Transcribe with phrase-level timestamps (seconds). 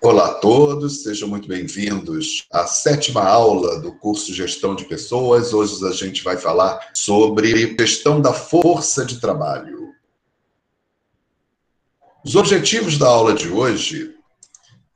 [0.00, 5.52] Olá a todos, sejam muito bem-vindos à sétima aula do curso Gestão de Pessoas.
[5.52, 9.92] Hoje a gente vai falar sobre gestão da força de trabalho.
[12.24, 14.14] Os objetivos da aula de hoje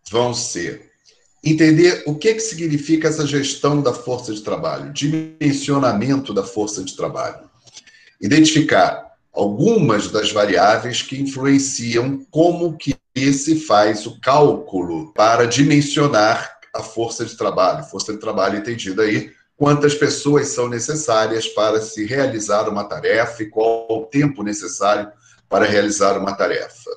[0.08, 0.92] vão ser
[1.42, 6.96] entender o que, que significa essa gestão da força de trabalho, dimensionamento da força de
[6.96, 7.50] trabalho,
[8.20, 13.01] identificar algumas das variáveis que influenciam como que
[13.32, 17.84] se faz o cálculo para dimensionar a força de trabalho.
[17.84, 23.50] Força de trabalho entendida aí quantas pessoas são necessárias para se realizar uma tarefa e
[23.50, 25.10] qual o tempo necessário
[25.48, 26.90] para realizar uma tarefa.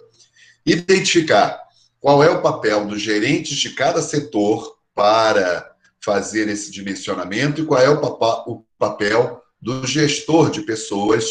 [0.66, 1.62] Identificar
[2.00, 5.70] qual é o papel dos gerentes de cada setor para
[6.00, 11.26] fazer esse dimensionamento e qual é o papel do gestor de pessoas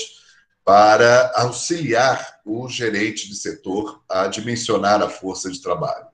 [0.64, 6.06] para auxiliar o gerente de setor a dimensionar a força de trabalho.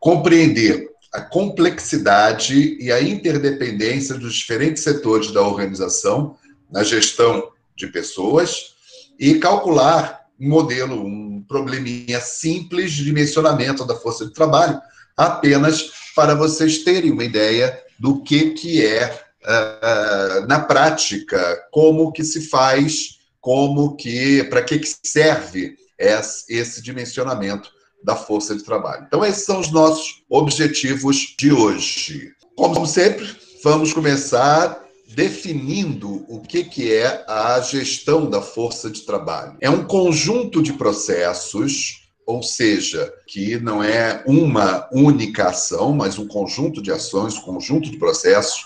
[0.00, 6.36] Compreender a complexidade e a interdependência dos diferentes setores da organização
[6.70, 8.74] na gestão de pessoas
[9.18, 14.80] e calcular um modelo, um probleminha simples de dimensionamento da força de trabalho,
[15.16, 22.24] apenas para vocês terem uma ideia do que, que é, uh, na prática, como que
[22.24, 23.13] se faz
[23.44, 27.70] como que, para que, que serve esse dimensionamento
[28.02, 29.04] da força de trabalho.
[29.06, 32.32] Então, esses são os nossos objetivos de hoje.
[32.56, 33.28] Como sempre,
[33.62, 34.82] vamos começar
[35.14, 39.58] definindo o que, que é a gestão da força de trabalho.
[39.60, 46.26] É um conjunto de processos, ou seja, que não é uma única ação, mas um
[46.26, 48.64] conjunto de ações, um conjunto de processos,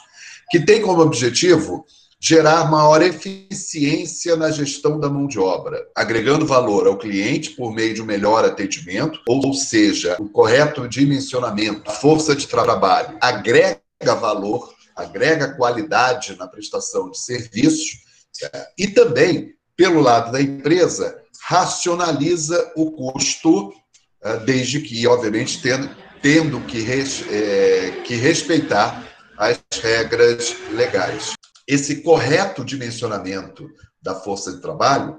[0.52, 1.84] que tem como objetivo
[2.20, 7.94] gerar maior eficiência na gestão da mão de obra, agregando valor ao cliente por meio
[7.94, 13.80] de um melhor atendimento, ou seja, o correto dimensionamento, a força de trabalho, agrega
[14.20, 18.02] valor, agrega qualidade na prestação de serviços
[18.76, 23.72] e também, pelo lado da empresa, racionaliza o custo,
[24.22, 25.88] eh, desde que, obviamente, tendo,
[26.20, 29.04] tendo que, res, é, que respeitar
[29.36, 31.32] as regras legais
[31.68, 33.68] esse correto dimensionamento
[34.00, 35.18] da força de trabalho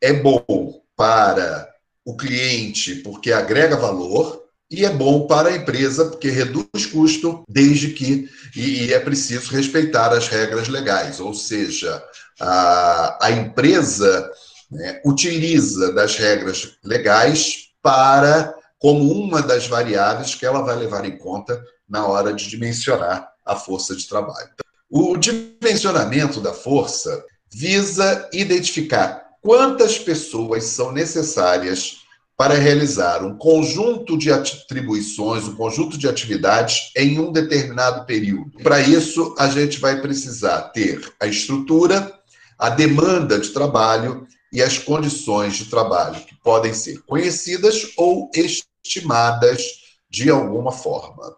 [0.00, 1.68] é bom para
[2.04, 7.90] o cliente, porque agrega valor, e é bom para a empresa, porque reduz custo, desde
[7.90, 8.30] que.
[8.54, 12.02] E, e é preciso respeitar as regras legais, ou seja,
[12.38, 14.30] a, a empresa
[14.70, 21.18] né, utiliza das regras legais para como uma das variáveis que ela vai levar em
[21.18, 24.50] conta na hora de dimensionar a força de trabalho.
[24.90, 32.00] O dimensionamento da força visa identificar quantas pessoas são necessárias
[32.36, 38.58] para realizar um conjunto de atribuições, um conjunto de atividades em um determinado período.
[38.64, 42.12] Para isso, a gente vai precisar ter a estrutura,
[42.58, 49.62] a demanda de trabalho e as condições de trabalho, que podem ser conhecidas ou estimadas
[50.10, 51.32] de alguma forma.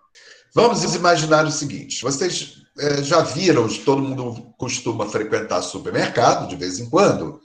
[0.55, 6.79] Vamos imaginar o seguinte: vocês é, já viram, todo mundo costuma frequentar supermercado de vez
[6.79, 7.41] em quando,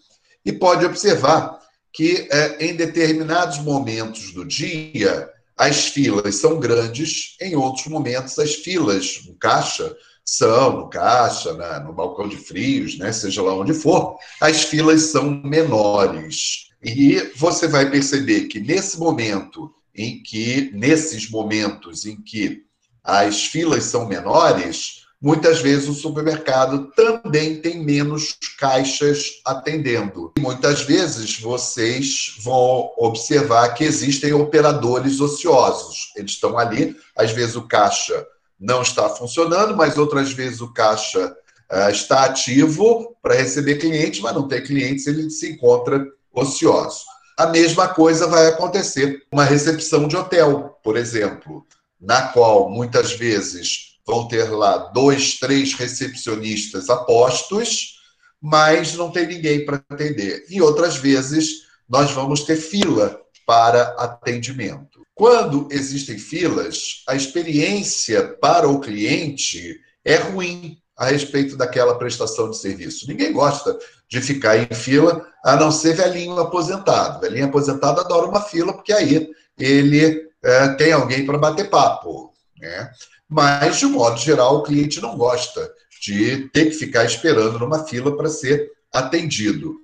[0.45, 1.59] e pode observar
[1.91, 8.53] que é, em determinados momentos do dia as filas são grandes, em outros momentos as
[8.55, 13.73] filas no caixa são no caixa, né, no balcão de frios, né, seja lá onde
[13.73, 16.67] for, as filas são menores.
[16.83, 22.63] E você vai perceber que nesse momento em que, nesses momentos em que
[23.03, 30.31] as filas são menores, muitas vezes o supermercado também tem menos caixas atendendo.
[30.37, 36.13] E muitas vezes vocês vão observar que existem operadores ociosos.
[36.15, 38.25] Eles estão ali, às vezes o caixa
[38.57, 41.35] não está funcionando, mas outras vezes o caixa
[41.73, 47.01] uh, está ativo para receber clientes, mas não tem clientes, ele se encontra ocioso.
[47.37, 51.67] A mesma coisa vai acontecer uma recepção de hotel, por exemplo,
[51.99, 57.97] na qual muitas vezes vão ter lá dois, três recepcionistas apostos,
[58.41, 60.45] mas não tem ninguém para atender.
[60.49, 65.05] E outras vezes nós vamos ter fila para atendimento.
[65.13, 72.57] Quando existem filas, a experiência para o cliente é ruim a respeito daquela prestação de
[72.57, 73.07] serviço.
[73.07, 73.77] Ninguém gosta
[74.09, 77.19] de ficar em fila, a não ser velhinho aposentado.
[77.21, 82.33] Velhinho aposentado adora uma fila, porque aí ele é, tem alguém para bater papo.
[82.59, 82.91] Né?
[83.29, 85.69] Mas, de modo geral, o cliente não gosta
[86.01, 89.75] de ter que ficar esperando numa fila para ser atendido.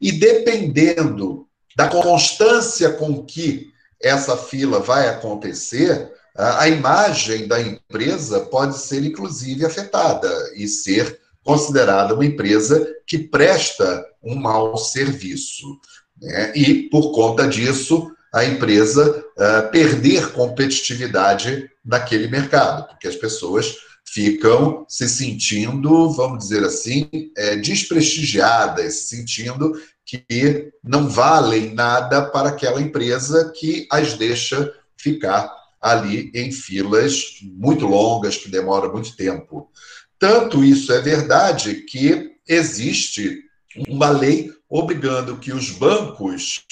[0.00, 1.46] E dependendo
[1.76, 3.70] da constância com que
[4.00, 12.14] essa fila vai acontecer, a imagem da empresa pode ser, inclusive, afetada e ser considerada
[12.14, 15.64] uma empresa que presta um mau serviço.
[16.20, 16.52] Né?
[16.54, 24.84] E, por conta disso, a empresa uh, perder competitividade naquele mercado, porque as pessoas ficam
[24.86, 29.72] se sentindo, vamos dizer assim, é, desprestigiadas, sentindo
[30.04, 35.50] que não valem nada para aquela empresa que as deixa ficar
[35.80, 39.70] ali em filas muito longas, que demoram muito tempo.
[40.18, 43.44] Tanto isso é verdade que existe
[43.88, 46.64] uma lei obrigando que os bancos,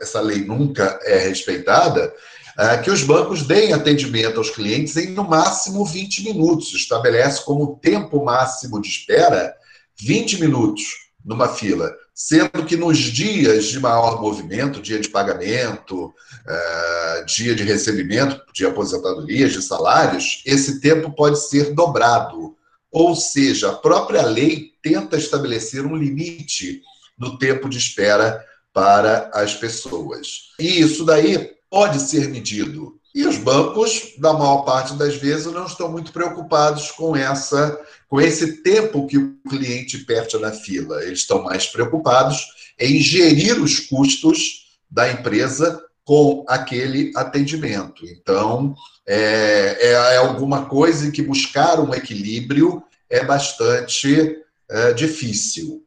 [0.00, 2.12] essa lei nunca é respeitada,
[2.58, 6.74] é, que os bancos deem atendimento aos clientes em no máximo 20 minutos.
[6.74, 9.54] Estabelece como tempo máximo de espera
[10.00, 16.12] 20 minutos numa fila, sendo que nos dias de maior movimento, dia de pagamento,
[16.46, 22.56] é, dia de recebimento de aposentadorias, de salários, esse tempo pode ser dobrado.
[22.90, 26.82] Ou seja, a própria lei tenta estabelecer um limite
[27.18, 28.42] no tempo de espera
[28.78, 30.52] para as pessoas.
[30.56, 32.96] E isso daí pode ser medido.
[33.12, 37.76] E os bancos, da maior parte das vezes, não estão muito preocupados com essa
[38.08, 41.02] com esse tempo que o cliente perde na fila.
[41.02, 42.46] Eles estão mais preocupados
[42.78, 48.06] em gerir os custos da empresa com aquele atendimento.
[48.06, 48.74] Então,
[49.04, 54.38] é, é, é alguma coisa em que buscar um equilíbrio é bastante
[54.70, 55.82] é, difícil.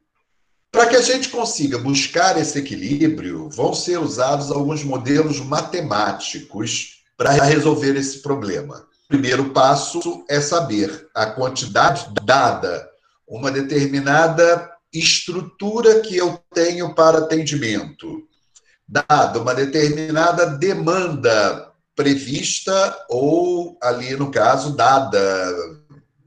[0.72, 7.32] Para que a gente consiga buscar esse equilíbrio, vão ser usados alguns modelos matemáticos para
[7.32, 8.88] resolver esse problema.
[9.06, 12.90] O primeiro passo é saber a quantidade dada,
[13.28, 18.24] uma determinada estrutura que eu tenho para atendimento,
[18.88, 25.52] dada uma determinada demanda prevista ou ali no caso dada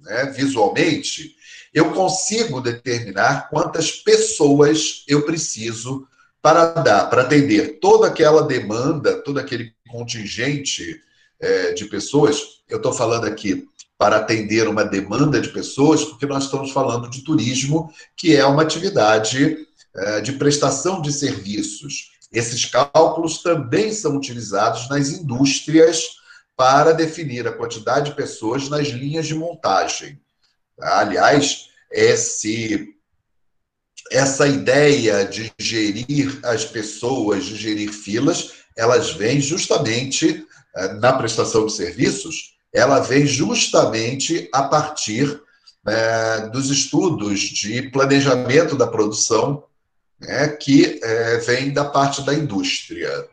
[0.03, 1.34] né, visualmente,
[1.75, 6.07] eu consigo determinar quantas pessoas eu preciso
[6.41, 11.01] para dar, para atender toda aquela demanda, todo aquele contingente
[11.41, 12.63] é, de pessoas.
[12.69, 13.67] Eu estou falando aqui
[13.99, 18.63] para atender uma demanda de pessoas, porque nós estamos falando de turismo, que é uma
[18.63, 19.67] atividade
[19.97, 22.11] é, de prestação de serviços.
[22.33, 26.05] Esses cálculos também são utilizados nas indústrias
[26.57, 30.21] para definir a quantidade de pessoas nas linhas de montagem.
[30.81, 32.95] Aliás, esse,
[34.11, 41.67] essa ideia de gerir as pessoas, de gerir filas, elas vêm justamente eh, na prestação
[41.67, 45.41] de serviços, ela vem justamente a partir
[45.87, 49.65] é, dos estudos de planejamento da produção,
[50.19, 53.29] né, que é, vem da parte da indústria.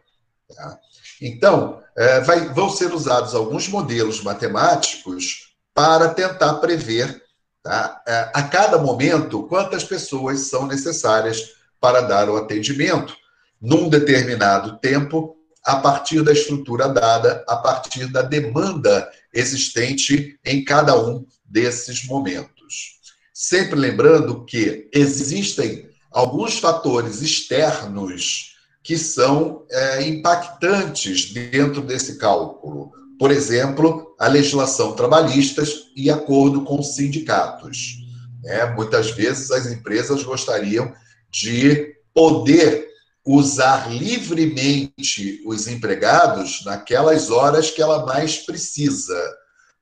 [0.54, 0.80] Tá?
[1.22, 7.21] Então, é, vai, vão ser usados alguns modelos matemáticos para tentar prever
[7.64, 13.16] tá, é, a cada momento quantas pessoas são necessárias para dar o atendimento
[13.62, 21.00] num determinado tempo, a partir da estrutura dada, a partir da demanda existente em cada
[21.00, 23.00] um desses momentos.
[23.34, 32.92] Sempre lembrando que existem alguns fatores externos que são é, impactantes dentro desse cálculo.
[33.22, 35.62] Por exemplo, a legislação trabalhista
[35.96, 37.98] e acordo com os sindicatos.
[38.44, 40.92] É, muitas vezes as empresas gostariam
[41.30, 42.88] de poder
[43.24, 49.16] usar livremente os empregados naquelas horas que ela mais precisa.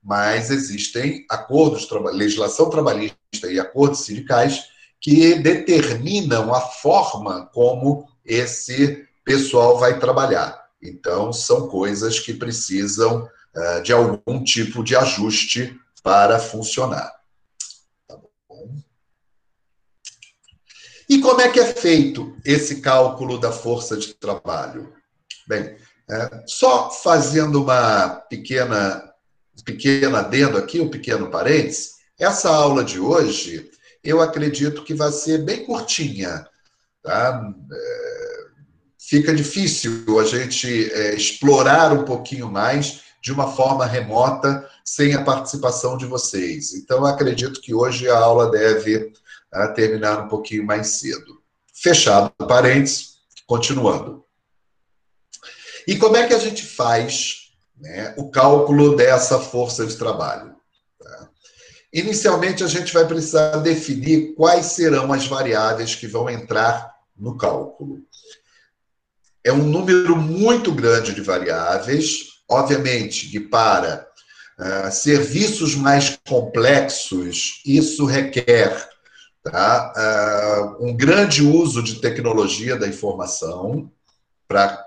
[0.03, 4.65] Mas existem acordos, legislação trabalhista e acordos sindicais
[4.99, 10.68] que determinam a forma como esse pessoal vai trabalhar.
[10.81, 17.11] Então, são coisas que precisam uh, de algum tipo de ajuste para funcionar.
[18.07, 18.17] Tá
[18.47, 18.77] bom?
[21.09, 24.93] E como é que é feito esse cálculo da força de trabalho?
[25.47, 25.75] Bem,
[26.09, 29.13] é, só fazendo uma pequena,
[29.65, 33.69] pequena adendo aqui, um pequeno parênteses, essa aula de hoje,
[34.03, 36.47] eu acredito que vai ser bem curtinha,
[37.01, 37.41] tá?
[37.71, 38.08] É,
[39.09, 45.23] fica difícil a gente é, explorar um pouquinho mais de uma forma remota, sem a
[45.23, 46.73] participação de vocês.
[46.73, 49.11] Então, acredito que hoje a aula deve
[49.53, 51.41] uh, terminar um pouquinho mais cedo.
[51.73, 53.15] Fechado parênteses,
[53.47, 54.23] continuando.
[55.87, 60.55] E como é que a gente faz né, o cálculo dessa força de trabalho?
[60.99, 61.29] Tá?
[61.91, 68.07] Inicialmente, a gente vai precisar definir quais serão as variáveis que vão entrar no cálculo
[69.43, 74.07] é um número muito grande de variáveis, Obviamente que para
[74.57, 78.89] uh, serviços mais complexos, isso requer
[79.43, 83.91] tá, uh, um grande uso de tecnologia da informação
[84.47, 84.83] para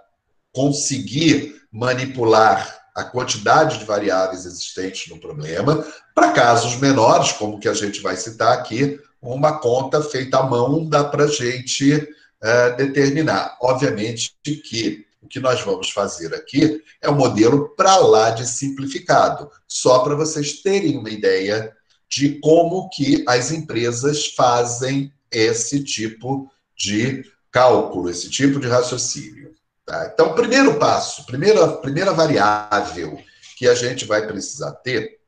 [0.53, 5.87] conseguir manipular a quantidade de variáveis existentes no problema.
[6.13, 10.85] Para casos menores, como que a gente vai citar aqui, uma conta feita à mão
[10.89, 12.09] dá para a gente
[12.43, 13.57] uh, determinar.
[13.61, 19.51] Obviamente que o que nós vamos fazer aqui é um modelo para lá de simplificado,
[19.69, 21.73] só para vocês terem uma ideia
[22.09, 29.53] de como que as empresas fazem esse tipo de cálculo, esse tipo de raciocínio.
[29.87, 30.11] Tá?
[30.13, 33.19] Então, primeiro passo, primeira, primeira variável
[33.57, 35.19] que a gente vai precisar ter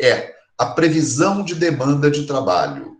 [0.00, 2.93] é a previsão de demanda de trabalho.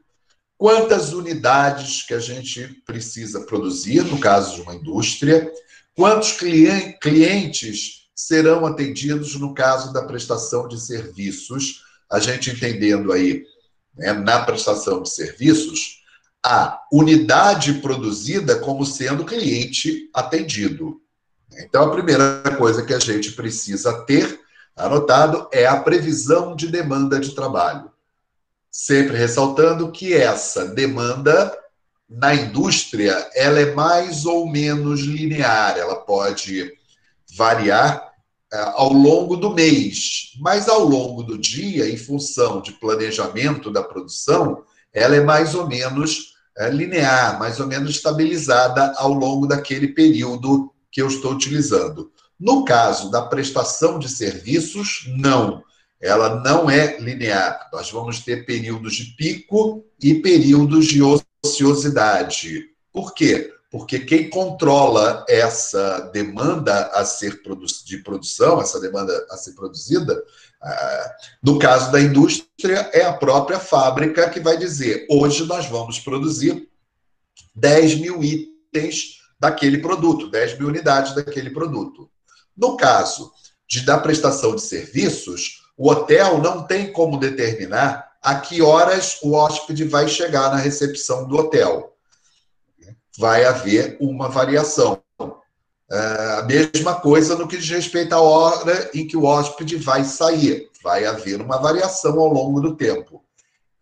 [0.56, 5.52] Quantas unidades que a gente precisa produzir, no caso de uma indústria,
[5.96, 6.32] Quantos
[7.00, 11.84] clientes serão atendidos no caso da prestação de serviços?
[12.11, 13.44] A gente entendendo aí,
[13.96, 16.02] né, na prestação de serviços,
[16.44, 21.00] a unidade produzida como sendo cliente atendido.
[21.61, 24.40] Então, a primeira coisa que a gente precisa ter
[24.76, 27.88] anotado é a previsão de demanda de trabalho.
[28.76, 31.56] Sempre ressaltando que essa demanda
[32.10, 36.72] na indústria, ela é mais ou menos linear, ela pode
[37.36, 38.10] variar
[38.52, 43.80] é, ao longo do mês, mas ao longo do dia, em função de planejamento da
[43.80, 49.86] produção, ela é mais ou menos é, linear, mais ou menos estabilizada ao longo daquele
[49.86, 52.10] período que eu estou utilizando.
[52.40, 55.62] No caso da prestação de serviços, não.
[56.04, 57.70] Ela não é linear.
[57.73, 62.66] Nós vamos ter períodos de pico e períodos de ociosidade.
[62.92, 63.54] Por quê?
[63.70, 67.40] Porque quem controla essa demanda a ser
[67.87, 70.23] de produção, essa demanda a ser produzida,
[70.62, 75.99] ah, no caso da indústria, é a própria fábrica que vai dizer: hoje nós vamos
[75.99, 76.68] produzir
[77.54, 82.11] 10 mil itens daquele produto, 10 mil unidades daquele produto.
[82.54, 83.32] No caso
[83.66, 89.32] de da prestação de serviços, o hotel não tem como determinar a que horas o
[89.34, 91.94] hóspede vai chegar na recepção do hotel.
[93.18, 95.02] Vai haver uma variação.
[95.90, 100.04] É, a mesma coisa no que diz respeito à hora em que o hóspede vai
[100.04, 100.70] sair.
[100.82, 103.22] Vai haver uma variação ao longo do tempo.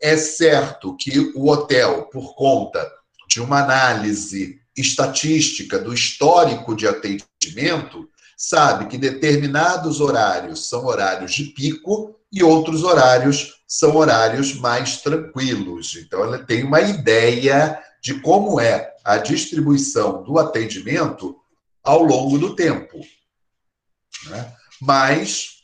[0.00, 2.90] É certo que o hotel, por conta
[3.28, 11.45] de uma análise estatística do histórico de atendimento, sabe que determinados horários são horários de
[11.45, 15.97] pico e outros horários são horários mais tranquilos.
[15.97, 21.37] Então, ela tem uma ideia de como é a distribuição do atendimento
[21.83, 22.99] ao longo do tempo.
[24.29, 24.53] Né?
[24.81, 25.62] Mas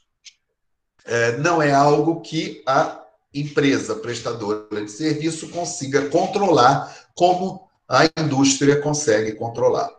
[1.04, 8.80] é, não é algo que a empresa prestadora de serviço consiga controlar como a indústria
[8.80, 9.90] consegue controlar.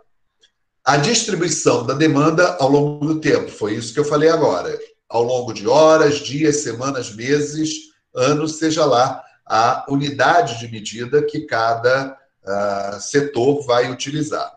[0.86, 4.77] A distribuição da demanda ao longo do tempo, foi isso que eu falei agora.
[5.07, 11.41] Ao longo de horas, dias, semanas, meses, anos, seja lá a unidade de medida que
[11.41, 14.51] cada uh, setor vai utilizar.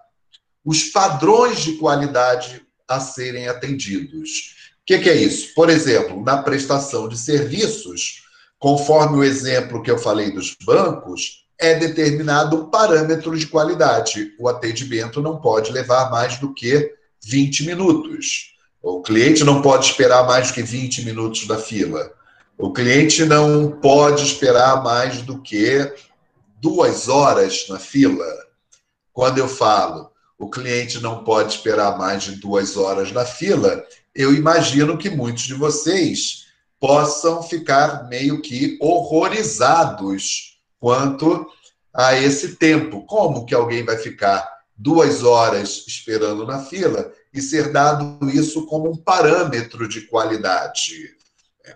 [0.64, 4.54] Os padrões de qualidade a serem atendidos.
[4.82, 5.54] O que, que é isso?
[5.54, 8.22] Por exemplo, na prestação de serviços,
[8.58, 14.34] conforme o exemplo que eu falei dos bancos, é determinado um parâmetro de qualidade.
[14.38, 16.92] O atendimento não pode levar mais do que
[17.24, 18.56] 20 minutos.
[18.82, 22.12] O cliente não pode esperar mais do que 20 minutos da fila.
[22.58, 25.92] O cliente não pode esperar mais do que
[26.60, 28.26] duas horas na fila.
[29.12, 34.34] Quando eu falo o cliente não pode esperar mais de duas horas na fila, eu
[34.34, 36.46] imagino que muitos de vocês
[36.80, 40.51] possam ficar meio que horrorizados
[40.82, 41.46] quanto
[41.94, 43.06] a esse tempo.
[43.06, 48.90] Como que alguém vai ficar duas horas esperando na fila e ser dado isso como
[48.90, 51.14] um parâmetro de qualidade?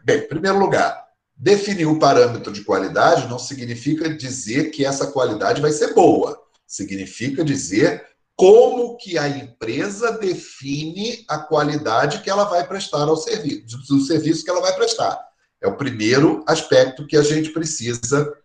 [0.03, 5.63] Bem, em primeiro lugar, definir o parâmetro de qualidade não significa dizer que essa qualidade
[5.63, 6.37] vai ser boa.
[6.67, 13.79] Significa dizer como que a empresa define a qualidade que ela vai prestar ao serviço,
[13.87, 15.17] do serviço que ela vai prestar.
[15.63, 18.37] É o primeiro aspecto que a gente precisa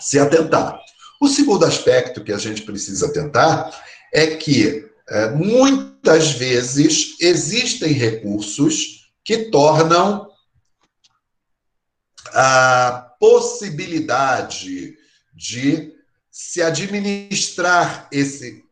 [0.00, 0.80] se atentar.
[1.20, 3.70] O segundo aspecto que a gente precisa atentar
[4.12, 10.30] é que é, muitas vezes existem recursos que tornam
[12.32, 14.96] a possibilidade
[15.34, 15.92] de
[16.30, 18.64] se administrar esse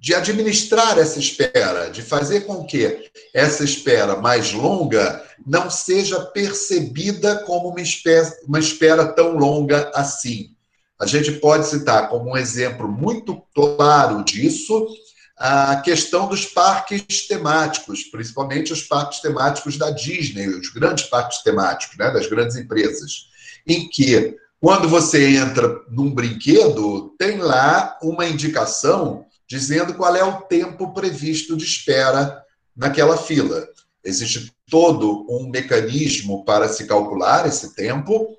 [0.00, 7.44] de administrar essa espera, de fazer com que essa espera mais longa não seja percebida
[7.44, 10.56] como uma espera, uma espera tão longa assim.
[10.98, 14.88] A gente pode citar como um exemplo muito claro disso
[15.36, 21.96] a questão dos parques temáticos, principalmente os parques temáticos da Disney, os grandes parques temáticos,
[21.98, 23.28] né, das grandes empresas,
[23.66, 30.42] em que quando você entra num brinquedo, tem lá uma indicação dizendo qual é o
[30.42, 32.40] tempo previsto de espera
[32.74, 33.68] naquela fila.
[34.04, 38.38] Existe todo um mecanismo para se calcular esse tempo.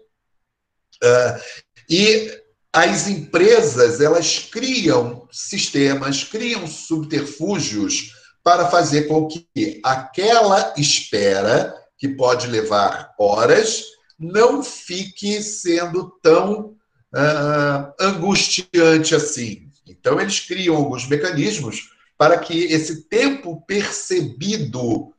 [1.04, 1.42] Uh,
[1.90, 2.32] e
[2.72, 12.48] as empresas elas criam sistemas, criam subterfúgios para fazer com que aquela espera, que pode
[12.48, 13.84] levar horas,
[14.18, 16.78] não fique sendo tão
[17.14, 19.71] uh, angustiante assim.
[19.92, 25.14] Então, eles criam alguns mecanismos para que esse tempo percebido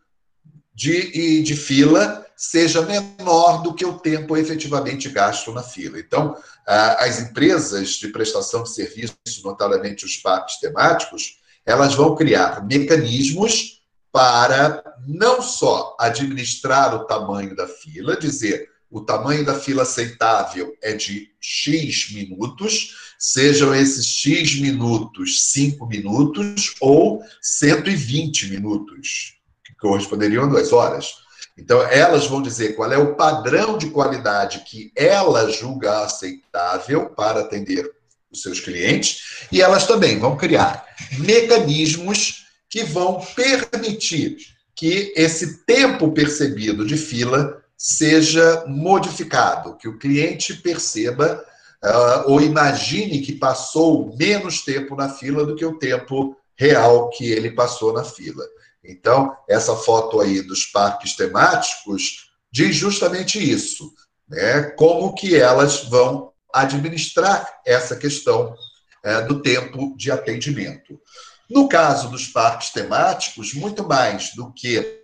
[0.75, 5.99] de, de fila seja menor do que o tempo efetivamente gasto na fila.
[5.99, 6.37] Então,
[6.67, 14.83] as empresas de prestação de serviço, notadamente os parques temáticos, elas vão criar mecanismos para
[15.07, 21.31] não só administrar o tamanho da fila, dizer o tamanho da fila aceitável é de
[21.41, 30.73] X minutos, sejam esses X minutos 5 minutos ou 120 minutos, que corresponderiam a duas
[30.73, 31.23] horas.
[31.57, 37.43] Então, elas vão dizer qual é o padrão de qualidade que ela julga aceitável para
[37.43, 37.88] atender
[38.29, 40.85] os seus clientes, e elas também vão criar
[41.19, 44.38] mecanismos que vão permitir
[44.75, 51.45] que esse tempo percebido de fila seja modificado, que o cliente perceba
[51.85, 57.31] uh, ou imagine que passou menos tempo na fila do que o tempo real que
[57.31, 58.45] ele passou na fila.
[58.85, 63.93] Então, essa foto aí dos parques temáticos diz justamente isso,
[64.28, 64.63] né?
[64.76, 68.54] Como que elas vão administrar essa questão
[69.02, 71.00] é, do tempo de atendimento.
[71.49, 75.00] No caso dos parques temáticos, muito mais do que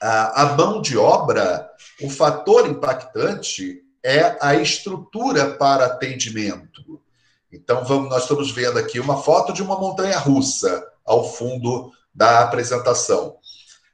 [0.00, 1.70] a mão de obra,
[2.02, 7.00] o fator impactante é a estrutura para atendimento.
[7.52, 12.40] Então, vamos, nós estamos vendo aqui uma foto de uma montanha russa ao fundo da
[12.40, 13.36] apresentação.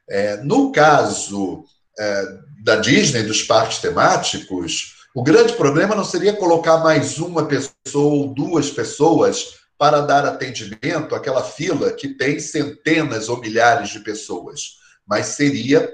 [0.09, 1.63] É, no caso
[1.97, 2.25] é,
[2.63, 8.33] da Disney, dos parques temáticos, o grande problema não seria colocar mais uma pessoa ou
[8.33, 15.27] duas pessoas para dar atendimento àquela fila que tem centenas ou milhares de pessoas, mas
[15.27, 15.91] seria.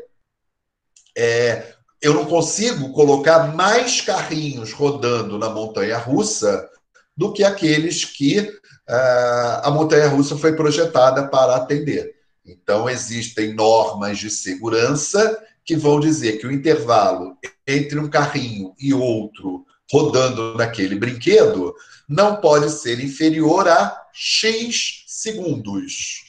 [1.17, 6.69] É, eu não consigo colocar mais carrinhos rodando na montanha russa
[7.15, 12.13] do que aqueles que uh, a montanha russa foi projetada para atender.
[12.45, 18.93] Então, existem normas de segurança que vão dizer que o intervalo entre um carrinho e
[18.93, 21.73] outro rodando naquele brinquedo
[22.07, 26.23] não pode ser inferior a X segundos.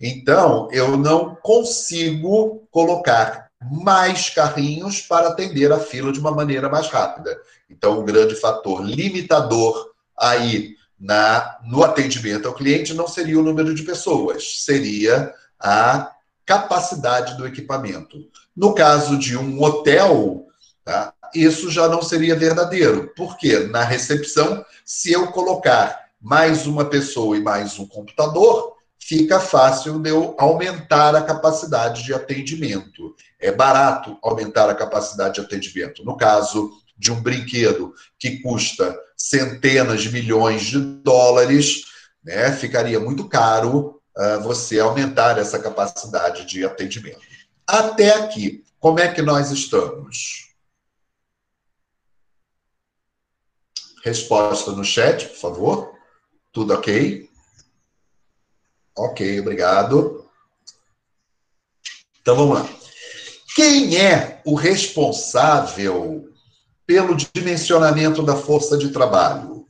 [0.00, 6.88] Então, eu não consigo colocar mais carrinhos para atender a fila de uma maneira mais
[6.88, 7.38] rápida.
[7.68, 13.74] Então, um grande fator limitador aí na, no atendimento ao cliente não seria o número
[13.74, 16.12] de pessoas, seria a
[16.44, 18.18] capacidade do equipamento.
[18.56, 20.46] No caso de um hotel,
[20.84, 23.12] tá, isso já não seria verdadeiro.
[23.16, 29.98] Porque na recepção, se eu colocar mais uma pessoa e mais um computador, fica fácil
[29.98, 33.16] de eu aumentar a capacidade de atendimento.
[33.40, 36.04] É barato aumentar a capacidade de atendimento.
[36.04, 41.82] No caso de um brinquedo que custa centenas de milhões de dólares,
[42.22, 47.20] né, ficaria muito caro uh, você aumentar essa capacidade de atendimento.
[47.66, 50.50] Até aqui, como é que nós estamos?
[54.04, 55.94] Resposta no chat, por favor.
[56.52, 57.29] Tudo ok?
[59.00, 60.28] Ok, obrigado.
[62.20, 62.68] Então vamos lá.
[63.56, 66.30] Quem é o responsável
[66.86, 69.66] pelo dimensionamento da força de trabalho?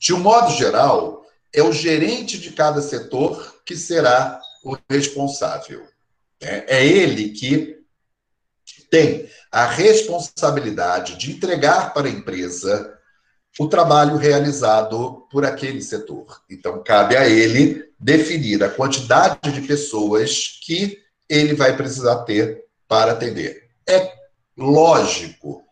[0.00, 5.86] De um modo geral, é o gerente de cada setor que será o responsável.
[6.40, 7.78] É, é ele que
[8.90, 12.98] tem a responsabilidade de entregar para a empresa
[13.58, 16.40] o trabalho realizado por aquele setor.
[16.50, 23.12] Então, cabe a ele definir a quantidade de pessoas que ele vai precisar ter para
[23.12, 23.68] atender.
[23.88, 24.12] É
[24.56, 25.62] lógico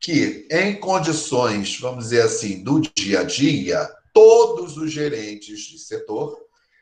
[0.00, 6.38] que, em condições, vamos dizer assim, do dia a dia, todos os gerentes de setor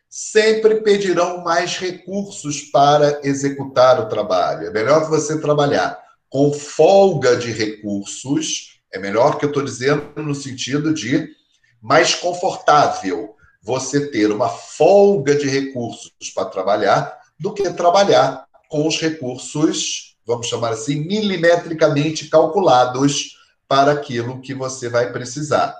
[0.09, 4.67] sempre pedirão mais recursos para executar o trabalho.
[4.67, 10.35] É melhor você trabalhar com folga de recursos, é melhor que eu estou dizendo no
[10.35, 11.29] sentido de
[11.81, 19.01] mais confortável você ter uma folga de recursos para trabalhar do que trabalhar com os
[19.01, 25.75] recursos, vamos chamar assim, milimetricamente calculados para aquilo que você vai precisar.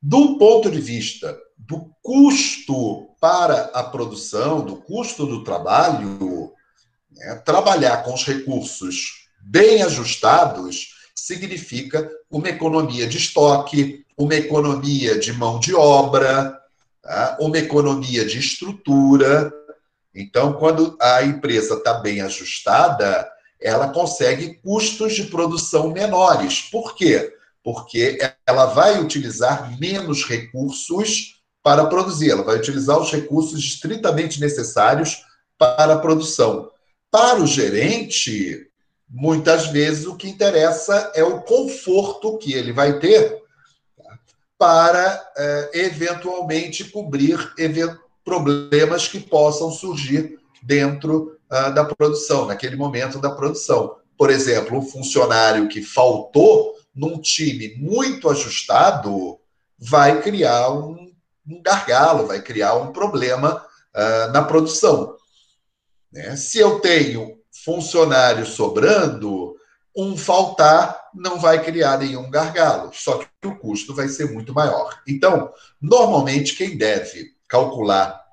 [0.00, 6.52] Do ponto de vista do custo para a produção, do custo do trabalho,
[7.10, 15.32] né, trabalhar com os recursos bem ajustados significa uma economia de estoque, uma economia de
[15.32, 16.60] mão de obra,
[17.02, 17.36] tá?
[17.40, 19.52] uma economia de estrutura.
[20.14, 23.28] Então, quando a empresa está bem ajustada,
[23.60, 26.60] ela consegue custos de produção menores.
[26.60, 27.32] Por quê?
[27.64, 35.24] Porque ela vai utilizar menos recursos para produzir, ela vai utilizar os recursos estritamente necessários
[35.58, 36.70] para a produção.
[37.10, 38.65] Para o gerente,
[39.08, 43.42] muitas vezes o que interessa é o conforto que ele vai ter
[44.58, 47.38] para eh, eventualmente cobrir
[48.24, 53.96] problemas que possam surgir dentro uh, da produção, naquele momento da produção.
[54.18, 59.38] Por exemplo, um funcionário que faltou num time muito ajustado
[59.78, 61.14] vai criar um,
[61.62, 63.64] gargalo, vai criar um problema
[63.94, 65.14] uh, na produção.
[66.10, 66.34] Né?
[66.34, 67.35] Se eu tenho
[67.66, 69.56] funcionário sobrando,
[69.96, 74.96] um faltar não vai criar nenhum gargalo, só que o custo vai ser muito maior.
[75.08, 75.52] Então,
[75.82, 78.24] normalmente, quem deve calcular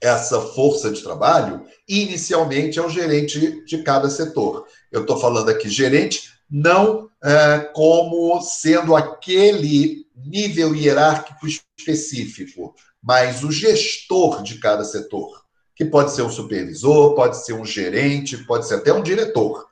[0.00, 4.66] essa força de trabalho, inicialmente é o gerente de cada setor.
[4.92, 13.50] Eu estou falando aqui gerente, não é, como sendo aquele nível hierárquico específico, mas o
[13.50, 15.43] gestor de cada setor,
[15.74, 19.66] que pode ser um supervisor, pode ser um gerente, pode ser até um diretor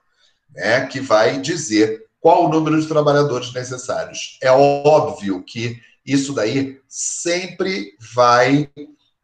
[0.54, 4.38] né, que vai dizer qual o número de trabalhadores necessários.
[4.42, 8.68] É óbvio que isso daí sempre vai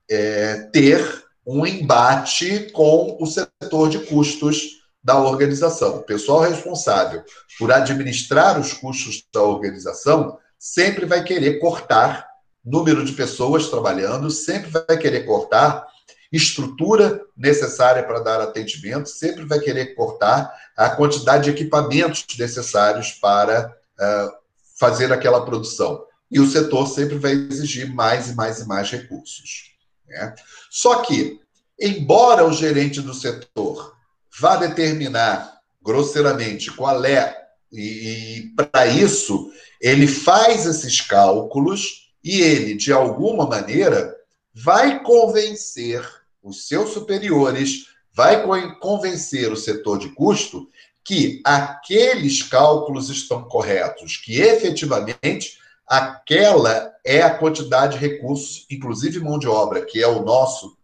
[0.09, 5.97] é, ter um embate com o setor de custos da organização.
[5.97, 7.23] O pessoal responsável
[7.59, 12.27] por administrar os custos da organização sempre vai querer cortar
[12.65, 15.87] número de pessoas trabalhando, sempre vai querer cortar
[16.31, 23.75] estrutura necessária para dar atendimento, sempre vai querer cortar a quantidade de equipamentos necessários para
[23.99, 24.33] uh,
[24.79, 26.05] fazer aquela produção.
[26.31, 29.75] E o setor sempre vai exigir mais e mais e mais recursos.
[30.07, 30.35] Né?
[30.71, 31.41] Só que,
[31.81, 33.97] embora o gerente do setor
[34.39, 37.35] vá determinar grosseiramente qual é,
[37.73, 44.15] e, e para isso ele faz esses cálculos e ele, de alguma maneira,
[44.53, 46.07] vai convencer
[46.43, 48.45] os seus superiores, vai
[48.81, 50.69] convencer o setor de custo
[51.05, 59.39] que aqueles cálculos estão corretos, que efetivamente aquela é a quantidade de recursos, inclusive mão
[59.39, 60.77] de obra, que é o nosso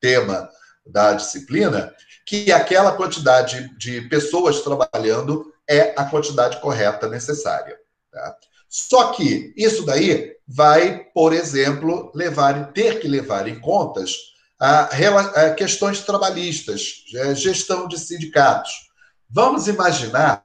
[0.00, 0.50] tema
[0.84, 1.94] da disciplina,
[2.26, 7.78] que aquela quantidade de pessoas trabalhando é a quantidade correta necessária.
[8.10, 8.36] Tá?
[8.68, 14.36] Só que isso daí vai, por exemplo, levar ter que levar em contas
[15.56, 18.72] questões trabalhistas, é, gestão de sindicatos.
[19.30, 20.42] Vamos imaginar,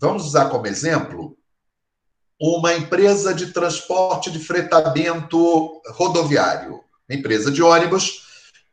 [0.00, 1.36] vamos usar como exemplo
[2.40, 8.22] uma empresa de transporte de fretamento rodoviário, empresa de ônibus,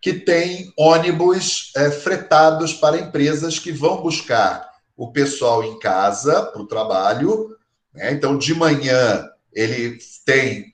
[0.02, 6.62] que tem ônibus é, fretados para empresas que vão buscar o pessoal em casa para
[6.62, 7.56] o trabalho.
[7.94, 8.12] Né?
[8.12, 10.74] Então, de manhã, ele tem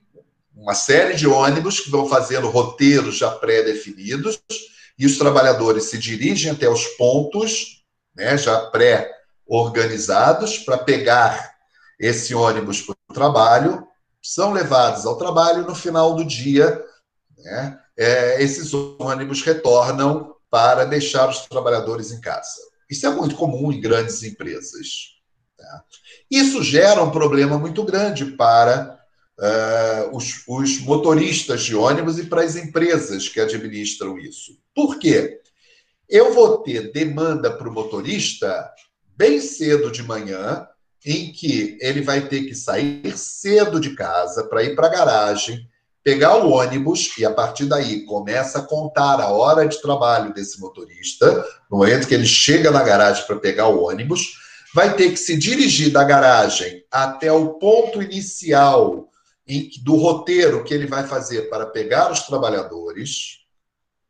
[0.56, 4.42] uma série de ônibus que vão fazendo roteiros já pré-definidos
[4.98, 7.84] e os trabalhadores se dirigem até os pontos,
[8.16, 11.54] né, já pré-organizados, para pegar
[12.00, 13.86] esse ônibus para o trabalho,
[14.24, 16.84] são levados ao trabalho no final do dia,
[17.38, 22.62] né, é, esses ônibus retornam para deixar os trabalhadores em casa.
[22.90, 25.16] Isso é muito comum em grandes empresas.
[25.58, 25.84] Tá?
[26.30, 28.95] Isso gera um problema muito grande para
[29.40, 34.58] uh, os, os motoristas de ônibus e para as empresas que administram isso.
[34.74, 35.40] Por quê?
[36.10, 38.70] Eu vou ter demanda para o motorista
[39.18, 40.68] bem cedo de manhã,
[41.06, 45.68] em que ele vai ter que sair cedo de casa para ir para a garagem,
[46.04, 50.60] pegar o ônibus e a partir daí começa a contar a hora de trabalho desse
[50.60, 54.38] motorista, no momento que ele chega na garagem para pegar o ônibus,
[54.74, 59.10] vai ter que se dirigir da garagem até o ponto inicial
[59.84, 63.46] do roteiro que ele vai fazer para pegar os trabalhadores,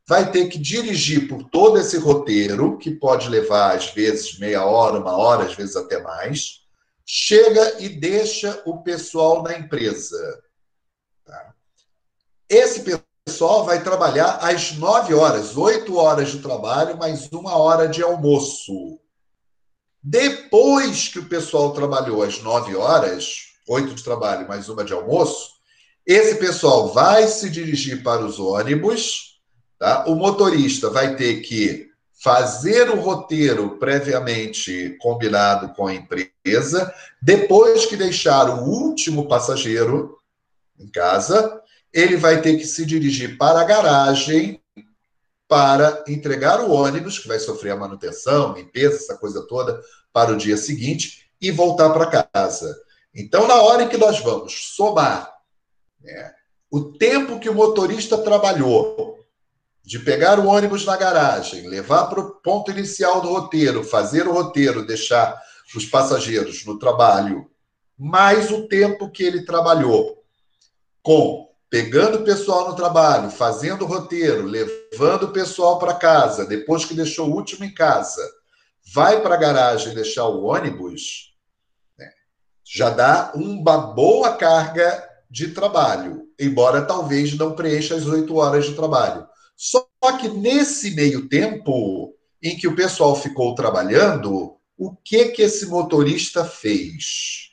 [0.07, 4.99] vai ter que dirigir por todo esse roteiro, que pode levar às vezes meia hora,
[4.99, 6.61] uma hora, às vezes até mais,
[7.05, 10.41] chega e deixa o pessoal na empresa.
[11.25, 11.53] Tá?
[12.47, 12.83] Esse
[13.25, 18.99] pessoal vai trabalhar às nove horas, oito horas de trabalho, mais uma hora de almoço.
[20.01, 25.56] Depois que o pessoal trabalhou às nove horas, oito de trabalho mais uma de almoço,
[26.06, 29.39] esse pessoal vai se dirigir para os ônibus,
[29.80, 30.06] tá?
[30.08, 31.89] O motorista vai ter que
[32.23, 40.17] fazer o roteiro previamente combinado com a empresa, depois que deixar o último passageiro
[40.80, 41.62] em casa,
[41.93, 44.62] ele vai ter que se dirigir para a garagem
[45.47, 49.80] para entregar o ônibus, que vai sofrer a manutenção, limpeza, essa coisa toda,
[50.12, 52.75] para o dia seguinte, e voltar para casa.
[53.15, 55.34] Então, na hora em que nós vamos somar
[56.01, 56.34] né,
[56.69, 59.17] o tempo que o motorista trabalhou
[59.82, 64.34] de pegar o ônibus na garagem, levar para o ponto inicial do roteiro, fazer o
[64.34, 65.39] roteiro, deixar
[65.75, 67.49] os passageiros no trabalho,
[67.97, 70.23] mais o tempo que ele trabalhou
[71.01, 76.86] com pegando o pessoal no trabalho, fazendo o roteiro, levando o pessoal para casa, depois
[76.86, 78.21] que deixou o último em casa,
[78.93, 81.34] vai para a garagem deixar o ônibus,
[82.65, 88.73] já dá uma boa carga de trabalho, embora talvez não preencha as oito horas de
[88.73, 89.28] trabalho.
[89.56, 89.88] Só
[90.19, 96.43] que nesse meio tempo em que o pessoal ficou trabalhando, o que que esse motorista
[96.43, 97.51] fez?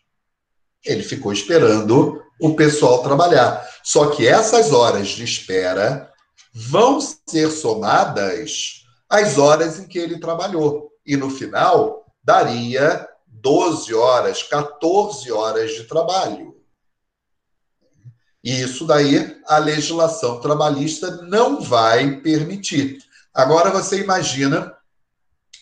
[0.84, 3.64] Ele ficou esperando o pessoal trabalhar.
[3.84, 6.10] Só que essas horas de espera
[6.52, 10.90] vão ser somadas às horas em que ele trabalhou.
[11.06, 13.08] E no final, daria
[13.42, 16.56] 12 horas, 14 horas de trabalho.
[18.42, 22.98] E isso daí a legislação trabalhista não vai permitir.
[23.34, 24.74] Agora você imagina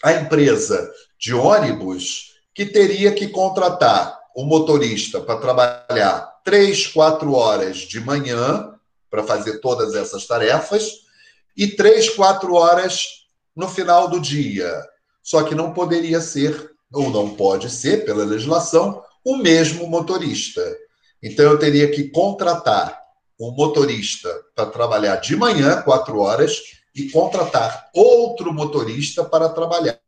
[0.03, 7.79] a empresa de ônibus que teria que contratar o motorista para trabalhar três, quatro horas
[7.79, 8.75] de manhã
[9.11, 11.01] para fazer todas essas tarefas
[11.57, 14.73] e três, quatro horas no final do dia.
[15.23, 20.63] Só que não poderia ser, ou não pode ser, pela legislação, o mesmo motorista.
[21.23, 22.99] Então eu teria que contratar
[23.39, 26.61] um motorista para trabalhar de manhã, quatro horas,
[26.95, 29.99] e contratar outro motorista para trabalhar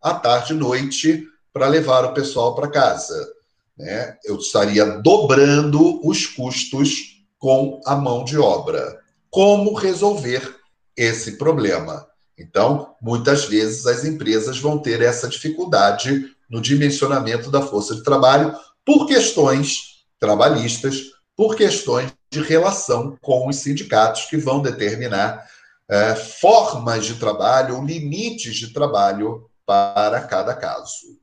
[0.00, 3.32] à tarde e noite para levar o pessoal para casa
[3.76, 9.00] né, eu estaria dobrando os custos com a mão de obra.
[9.30, 10.56] Como resolver
[10.96, 12.06] esse problema?
[12.42, 18.54] Então, muitas vezes as empresas vão ter essa dificuldade no dimensionamento da força de trabalho
[18.84, 25.46] por questões trabalhistas, por questões de relação com os sindicatos que vão determinar
[25.88, 31.20] é, formas de trabalho, limites de trabalho para cada caso.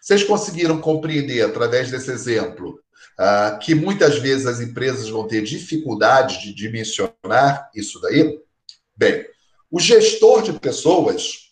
[0.00, 2.80] Vocês conseguiram compreender, através desse exemplo,
[3.18, 8.38] uh, que muitas vezes as empresas vão ter dificuldade de dimensionar isso daí?
[8.96, 9.26] Bem,
[9.76, 11.50] o gestor de pessoas,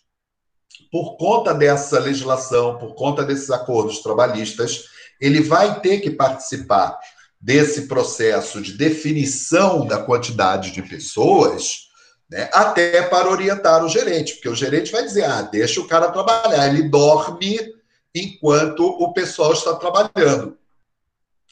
[0.91, 4.85] por conta dessa legislação, por conta desses acordos trabalhistas,
[5.21, 6.97] ele vai ter que participar
[7.39, 11.81] desse processo de definição da quantidade de pessoas,
[12.27, 16.11] né, até para orientar o gerente, porque o gerente vai dizer: ah, deixa o cara
[16.11, 17.59] trabalhar, ele dorme
[18.15, 20.57] enquanto o pessoal está trabalhando.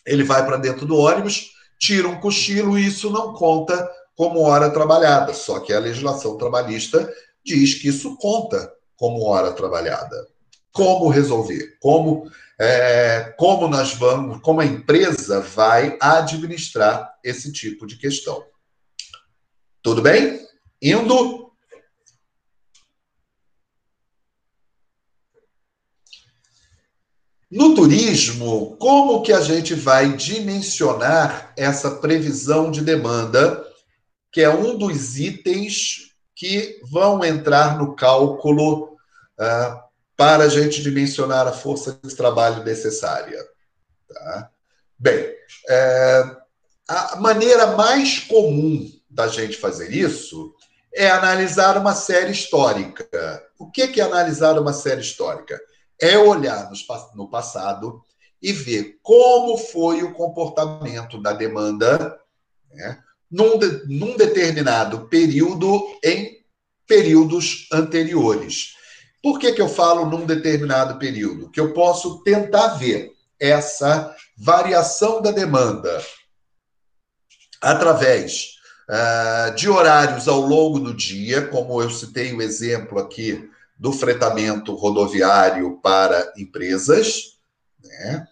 [0.03, 4.69] Ele vai para dentro do ônibus, tira um cochilo e isso não conta como hora
[4.69, 5.34] trabalhada.
[5.34, 7.12] Só que a legislação trabalhista
[7.43, 10.28] diz que isso conta como hora trabalhada.
[10.71, 11.78] Como resolver?
[11.80, 18.43] Como, é, como nós vamos, como a empresa vai administrar esse tipo de questão?
[19.82, 20.39] Tudo bem?
[20.82, 21.43] Indo
[27.56, 33.62] No turismo, como que a gente vai dimensionar essa previsão de demanda,
[34.34, 38.98] que é um dos itens que vão entrar no cálculo
[39.39, 39.84] uh,
[40.17, 43.39] para a gente dimensionar a força de trabalho necessária?
[44.12, 44.50] Tá?
[45.00, 45.34] Bem,
[45.69, 46.24] é,
[46.88, 50.54] a maneira mais comum da gente fazer isso
[50.93, 53.08] é analisar uma série histórica.
[53.58, 55.60] O que é analisar uma série histórica?
[56.04, 56.69] é olhar
[57.15, 58.04] no passado
[58.41, 62.19] e ver como foi o comportamento da demanda
[62.74, 63.02] né,
[63.34, 66.38] num, de, num determinado período em
[66.88, 68.76] períodos anteriores.
[69.24, 71.50] Por que, que eu falo num determinado período?
[71.50, 76.00] Que eu posso tentar ver essa variação da demanda
[77.60, 78.52] através
[78.88, 84.76] uh, de horários ao longo do dia, como eu citei o exemplo aqui do fretamento
[84.76, 87.39] rodoviário para empresas.
[87.84, 88.28] Né?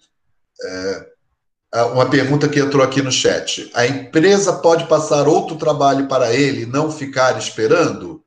[0.63, 1.11] Uh,
[1.73, 3.69] uma pergunta que entrou aqui no chat.
[3.73, 8.23] A empresa pode passar outro trabalho para ele e não ficar esperando?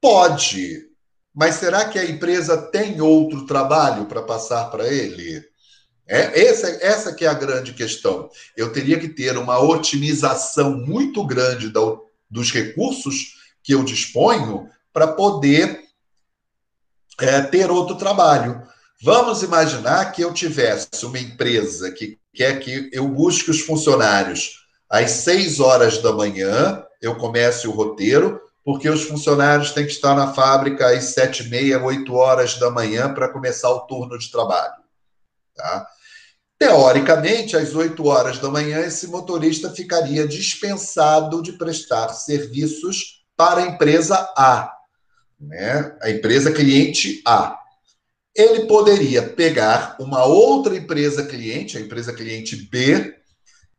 [0.00, 0.88] Pode.
[1.34, 5.42] Mas será que a empresa tem outro trabalho para passar para ele?
[6.06, 8.28] É, essa, essa que é a grande questão.
[8.56, 11.80] Eu teria que ter uma otimização muito grande da,
[12.28, 15.80] dos recursos que eu disponho para poder
[17.20, 18.62] é, ter outro trabalho.
[19.00, 25.10] Vamos imaginar que eu tivesse uma empresa que quer que eu busque os funcionários às
[25.10, 30.32] seis horas da manhã, eu comece o roteiro, porque os funcionários têm que estar na
[30.32, 34.82] fábrica às sete e meia, oito horas da manhã para começar o turno de trabalho.
[35.54, 35.86] Tá?
[36.58, 43.66] Teoricamente, às 8 horas da manhã, esse motorista ficaria dispensado de prestar serviços para a
[43.66, 44.72] empresa A,
[45.40, 45.96] né?
[46.00, 47.58] a empresa cliente A.
[48.34, 53.14] Ele poderia pegar uma outra empresa cliente, a empresa cliente B,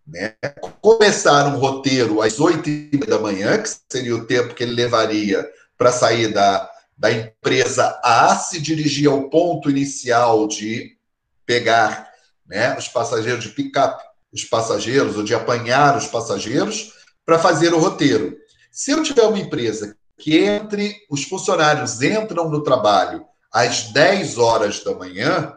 [0.05, 0.35] né?
[0.79, 5.91] começar um roteiro às 8 da manhã, que seria o tempo que ele levaria para
[5.91, 10.97] sair da, da empresa A, se dirigir ao ponto inicial de
[11.45, 12.09] pegar
[12.45, 16.93] né, os passageiros de pick-up, os passageiros, ou de apanhar os passageiros,
[17.25, 18.37] para fazer o roteiro.
[18.71, 24.83] Se eu tiver uma empresa que entre, os funcionários entram no trabalho às 10 horas
[24.83, 25.55] da manhã,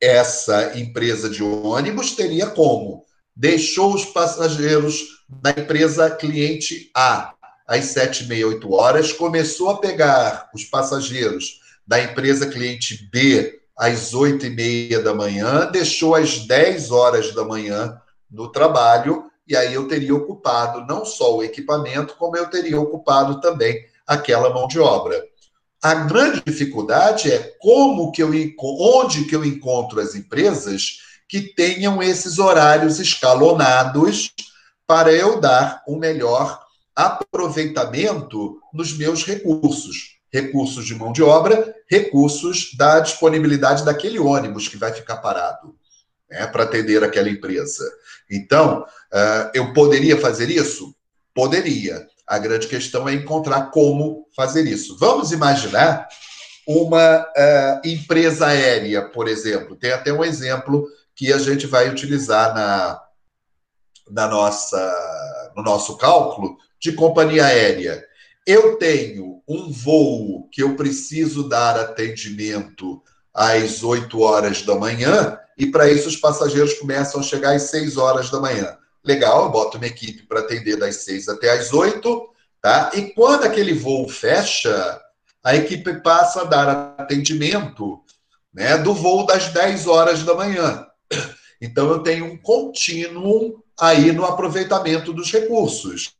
[0.00, 3.04] essa empresa de ônibus teria como?
[3.34, 7.34] Deixou os passageiros da empresa cliente A
[7.66, 13.60] às 7 e meia, 8 horas, começou a pegar os passageiros da empresa cliente B
[13.76, 19.56] às oito e meia da manhã, deixou às 10 horas da manhã no trabalho, e
[19.56, 24.66] aí eu teria ocupado não só o equipamento, como eu teria ocupado também aquela mão
[24.66, 25.22] de obra.
[25.82, 32.02] A grande dificuldade é como que eu onde que eu encontro as empresas que tenham
[32.02, 34.32] esses horários escalonados
[34.86, 36.60] para eu dar um melhor
[36.96, 44.76] aproveitamento nos meus recursos recursos de mão de obra, recursos da disponibilidade daquele ônibus que
[44.76, 45.74] vai ficar parado
[46.30, 47.84] né, para atender aquela empresa.
[48.30, 50.94] Então, uh, eu poderia fazer isso?
[51.34, 52.06] Poderia.
[52.28, 54.96] A grande questão é encontrar como fazer isso.
[54.98, 56.06] Vamos imaginar
[56.66, 59.74] uma uh, empresa aérea, por exemplo.
[59.74, 60.86] Tem até um exemplo
[61.16, 63.00] que a gente vai utilizar na,
[64.10, 68.04] na nossa, no nosso cálculo de companhia aérea.
[68.46, 75.66] Eu tenho um voo que eu preciso dar atendimento às 8 horas da manhã, e
[75.66, 78.76] para isso os passageiros começam a chegar às 6 horas da manhã.
[79.04, 82.28] Legal, eu boto uma equipe para atender das 6 até as 8,
[82.60, 82.90] tá?
[82.94, 85.00] E quando aquele voo fecha,
[85.42, 88.02] a equipe passa a dar atendimento
[88.52, 90.86] né, do voo das 10 horas da manhã.
[91.60, 96.14] Então eu tenho um contínuo aí no aproveitamento dos recursos.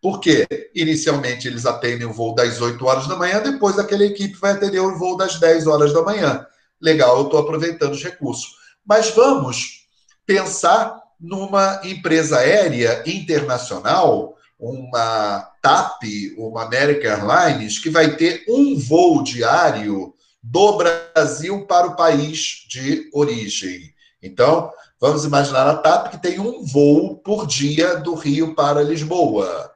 [0.00, 4.52] Porque inicialmente eles atendem o voo das 8 horas da manhã, depois aquela equipe vai
[4.52, 6.46] atender o voo das 10 horas da manhã.
[6.80, 8.56] Legal, eu estou aproveitando os recursos.
[8.84, 9.86] Mas vamos
[10.26, 16.02] pensar numa empresa aérea internacional, uma TAP,
[16.36, 23.08] uma American Airlines, que vai ter um voo diário do Brasil para o país de
[23.14, 23.94] origem.
[24.20, 29.72] Então, vamos imaginar a TAP que tem um voo por dia do Rio para Lisboa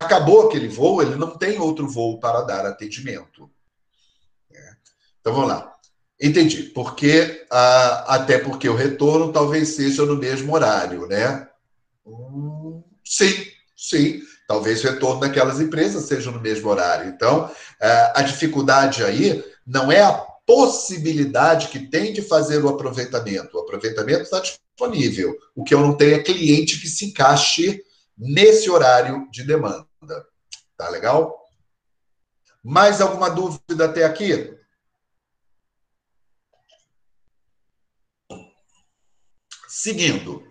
[0.00, 3.50] acabou aquele voo, ele não tem outro voo para dar atendimento.
[4.50, 4.76] É.
[5.20, 5.75] Então vamos lá.
[6.20, 6.64] Entendi.
[6.64, 11.48] Porque, ah, até porque o retorno talvez seja no mesmo horário, né?
[12.06, 13.34] Hum, sim,
[13.76, 14.22] sim.
[14.48, 17.08] Talvez o retorno daquelas empresas seja no mesmo horário.
[17.10, 17.50] Então,
[17.80, 20.12] ah, a dificuldade aí não é a
[20.46, 23.56] possibilidade que tem de fazer o aproveitamento.
[23.56, 25.36] O aproveitamento está disponível.
[25.54, 27.82] O que eu não tenho é cliente que se encaixe
[28.16, 29.86] nesse horário de demanda.
[30.76, 31.44] Tá legal?
[32.62, 34.56] Mais alguma dúvida até aqui?
[39.78, 40.42] Seguindo,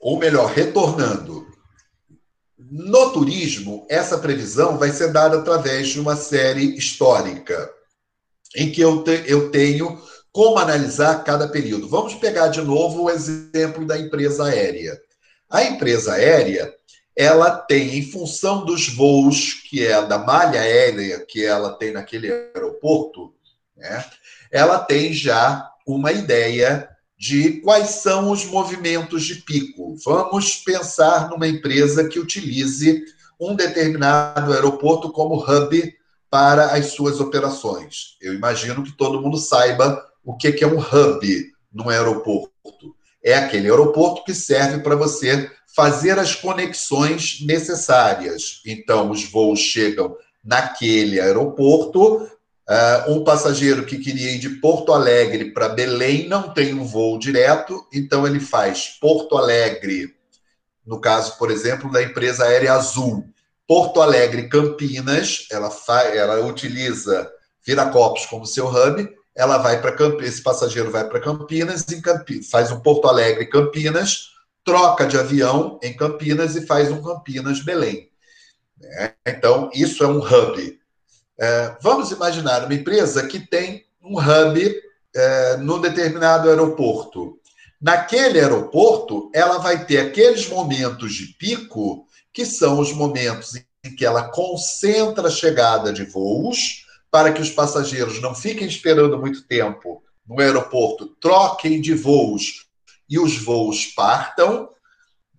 [0.00, 1.46] ou melhor, retornando.
[2.58, 7.72] No turismo, essa previsão vai ser dada através de uma série histórica,
[8.56, 11.88] em que eu, te, eu tenho como analisar cada período.
[11.88, 15.00] Vamos pegar de novo o exemplo da empresa aérea.
[15.48, 16.74] A empresa aérea
[17.16, 22.32] ela tem, em função dos voos que é da malha aérea que ela tem naquele
[22.32, 23.32] aeroporto,
[23.76, 24.04] né,
[24.50, 26.90] ela tem já uma ideia
[27.20, 29.94] de quais são os movimentos de pico.
[30.02, 33.04] Vamos pensar numa empresa que utilize
[33.38, 35.94] um determinado aeroporto como hub
[36.30, 38.16] para as suas operações.
[38.22, 42.96] Eu imagino que todo mundo saiba o que é um hub no aeroporto.
[43.22, 48.62] É aquele aeroporto que serve para você fazer as conexões necessárias.
[48.64, 52.26] Então, os voos chegam naquele aeroporto.
[52.70, 57.18] Uh, um passageiro que queria ir de Porto Alegre para Belém não tem um voo
[57.18, 60.14] direto, então ele faz Porto Alegre,
[60.86, 63.24] no caso, por exemplo, da empresa aérea Azul,
[63.66, 65.68] Porto Alegre Campinas, ela,
[66.14, 67.28] ela utiliza
[67.66, 72.48] Viracopos como seu hub, ela vai para Campinas, esse passageiro vai para Campinas, em Campinas,
[72.48, 74.30] faz um Porto Alegre Campinas,
[74.64, 78.08] troca de avião em Campinas e faz um Campinas Belém.
[78.80, 80.79] É, então, isso é um hub.
[81.40, 84.82] É, vamos imaginar uma empresa que tem um hub
[85.14, 87.38] é, no determinado aeroporto.
[87.80, 94.04] Naquele aeroporto, ela vai ter aqueles momentos de pico, que são os momentos em que
[94.04, 100.02] ela concentra a chegada de voos, para que os passageiros não fiquem esperando muito tempo
[100.28, 102.66] no aeroporto, troquem de voos
[103.08, 104.68] e os voos partam,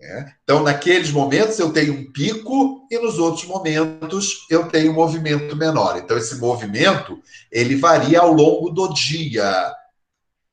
[0.01, 0.33] né?
[0.43, 5.55] Então, naqueles momentos eu tenho um pico e nos outros momentos eu tenho um movimento
[5.55, 5.97] menor.
[5.97, 7.19] Então, esse movimento
[7.51, 9.71] ele varia ao longo do dia.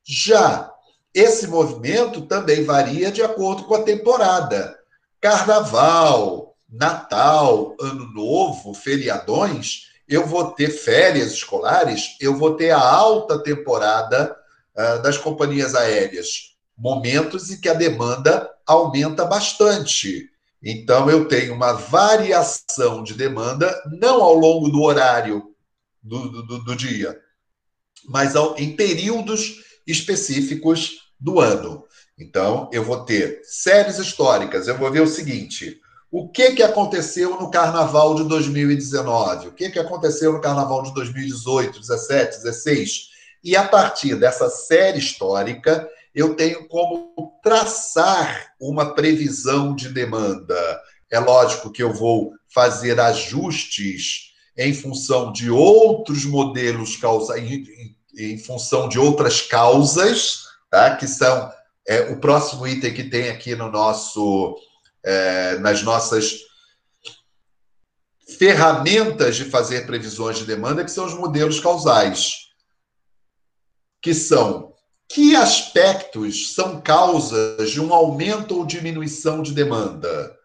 [0.07, 0.71] Já
[1.15, 4.79] esse movimento também varia de acordo com a temporada.
[5.21, 13.43] Carnaval, Natal, Ano Novo, feriadões, eu vou ter férias escolares, eu vou ter a alta
[13.43, 14.37] temporada
[14.77, 20.29] uh, das companhias aéreas momentos em que a demanda aumenta bastante.
[20.63, 25.55] Então, eu tenho uma variação de demanda, não ao longo do horário
[26.03, 27.19] do, do, do dia,
[28.07, 31.85] mas ao, em períodos específicos do ano.
[32.19, 34.69] Então, eu vou ter séries históricas.
[34.69, 39.49] Eu vou ver o seguinte: o que, que aconteceu no Carnaval de 2019?
[39.49, 43.09] O que, que aconteceu no Carnaval de 2018, 17, 16?
[43.45, 45.89] E a partir dessa série histórica,
[46.19, 50.83] eu tenho como traçar uma previsão de demanda.
[51.09, 57.65] É lógico que eu vou fazer ajustes em função de outros modelos causa, em,
[58.17, 60.97] em, função de outras causas, tá?
[60.97, 61.53] que são
[61.87, 64.57] é, o próximo item que tem aqui no nosso
[65.05, 66.41] é, nas nossas
[68.37, 72.49] ferramentas de fazer previsões de demanda, que são os modelos causais,
[74.03, 74.68] que são
[75.09, 80.37] que aspectos são causas de um aumento ou diminuição de demanda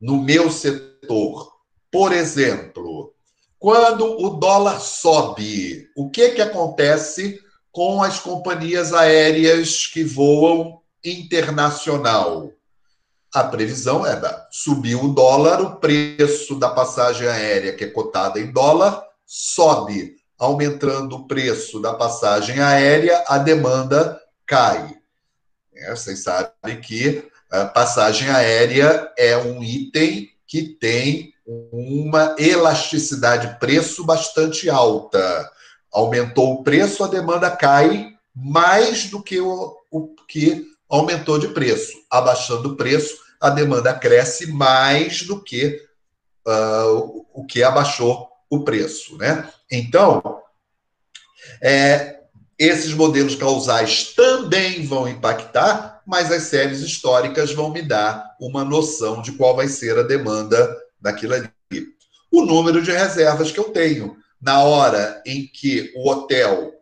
[0.00, 1.50] no meu setor?
[1.90, 3.12] Por exemplo,
[3.58, 7.40] quando o dólar sobe, o que, que acontece
[7.72, 12.52] com as companhias aéreas que voam internacional?
[13.34, 18.38] A previsão é da subir o dólar, o preço da passagem aérea, que é cotada
[18.38, 24.92] em dólar, sobe aumentando o preço da passagem aérea, a demanda cai.
[25.72, 34.04] É, vocês sabem que a passagem aérea é um item que tem uma elasticidade preço
[34.04, 35.48] bastante alta.
[35.92, 41.92] Aumentou o preço, a demanda cai mais do que o, o que aumentou de preço.
[42.10, 45.80] Abaixando o preço, a demanda cresce mais do que
[46.44, 49.16] uh, o que abaixou o preço.
[49.16, 49.48] Né?
[49.70, 50.22] Então,
[51.62, 52.20] é,
[52.58, 59.22] esses modelos causais também vão impactar, mas as séries históricas vão me dar uma noção
[59.22, 61.48] de qual vai ser a demanda daquilo ali.
[62.30, 64.18] O número de reservas que eu tenho.
[64.40, 66.74] Na hora em que o hotel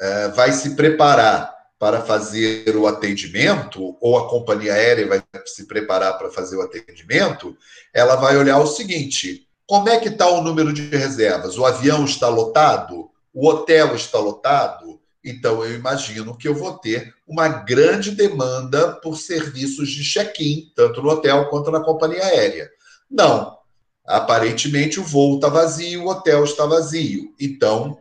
[0.00, 6.16] é, vai se preparar para fazer o atendimento, ou a companhia aérea vai se preparar
[6.18, 7.56] para fazer o atendimento,
[7.92, 11.56] ela vai olhar o seguinte: como é que está o número de reservas?
[11.56, 13.08] O avião está lotado?
[13.32, 15.00] O hotel está lotado?
[15.24, 21.00] Então, eu imagino que eu vou ter uma grande demanda por serviços de check-in, tanto
[21.00, 22.68] no hotel quanto na companhia aérea.
[23.08, 23.58] Não.
[24.04, 27.32] Aparentemente, o voo está vazio, o hotel está vazio.
[27.38, 27.96] Então,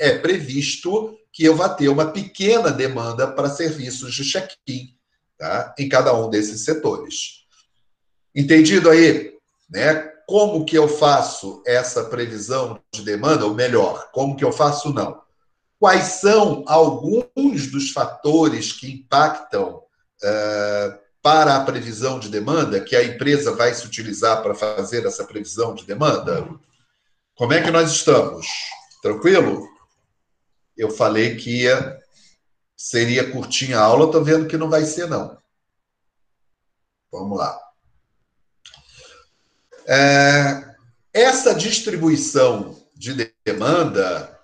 [0.00, 4.92] é previsto que eu vá ter uma pequena demanda para serviços de check-in
[5.38, 5.72] tá?
[5.78, 7.44] em cada um desses setores.
[8.34, 9.38] Entendido aí?
[9.70, 10.11] Né?
[10.32, 13.44] Como que eu faço essa previsão de demanda?
[13.44, 15.20] Ou melhor, como que eu faço não?
[15.78, 23.04] Quais são alguns dos fatores que impactam uh, para a previsão de demanda, que a
[23.04, 26.48] empresa vai se utilizar para fazer essa previsão de demanda?
[27.34, 28.46] Como é que nós estamos?
[29.02, 29.68] Tranquilo?
[30.74, 32.00] Eu falei que ia
[32.74, 35.36] seria curtinha a aula, estou vendo que não vai ser, não.
[37.12, 37.71] Vamos lá.
[39.86, 40.64] É,
[41.12, 44.38] essa distribuição de demanda,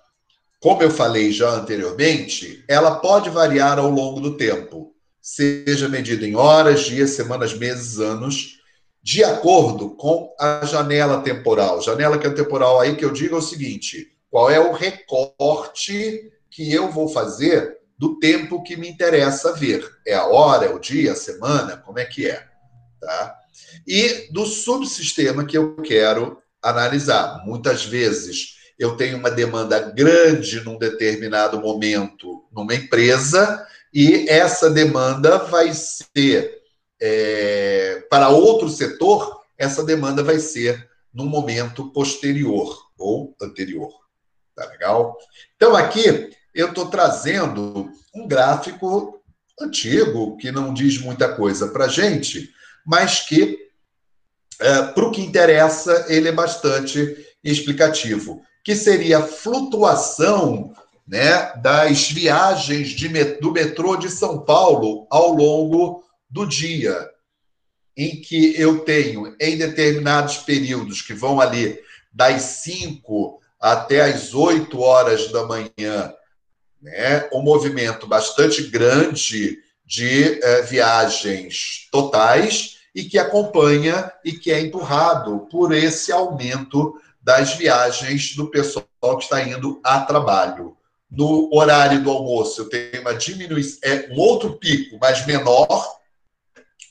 [0.59, 6.35] como eu falei já anteriormente, ela pode variar ao longo do tempo, seja medida em
[6.35, 8.59] horas, dias, semanas, meses, anos,
[9.01, 11.81] de acordo com a janela temporal.
[11.81, 16.91] Janela temporal aí que eu digo é o seguinte: qual é o recorte que eu
[16.91, 19.87] vou fazer do tempo que me interessa ver?
[20.05, 21.77] É a hora, é o dia, a semana?
[21.77, 22.45] Como é que é?
[22.99, 23.38] Tá?
[23.87, 27.43] E do subsistema que eu quero analisar.
[27.45, 35.37] Muitas vezes eu tenho uma demanda grande num determinado momento numa empresa e essa demanda
[35.37, 36.59] vai ser
[37.01, 43.91] é, para outro setor, essa demanda vai ser num momento posterior ou anterior.
[44.55, 45.17] Tá legal?
[45.55, 49.21] Então aqui eu estou trazendo um gráfico
[49.59, 52.49] antigo que não diz muita coisa para gente,
[52.85, 53.68] mas que
[54.59, 60.73] é, para o que interessa, ele é bastante explicativo, que seria a flutuação
[61.07, 63.07] né, das viagens de,
[63.39, 67.09] do metrô de São Paulo ao longo do dia,
[67.95, 71.79] em que eu tenho, em determinados períodos, que vão ali
[72.13, 76.13] das 5 até as 8 horas da manhã,
[76.81, 84.59] né, um movimento bastante grande de é, viagens totais e que acompanha e que é
[84.59, 88.85] empurrado por esse aumento das viagens do pessoal
[89.17, 90.75] que está indo a trabalho.
[91.09, 95.97] No horário do almoço, eu tenho uma diminuição, é um outro pico, mas menor,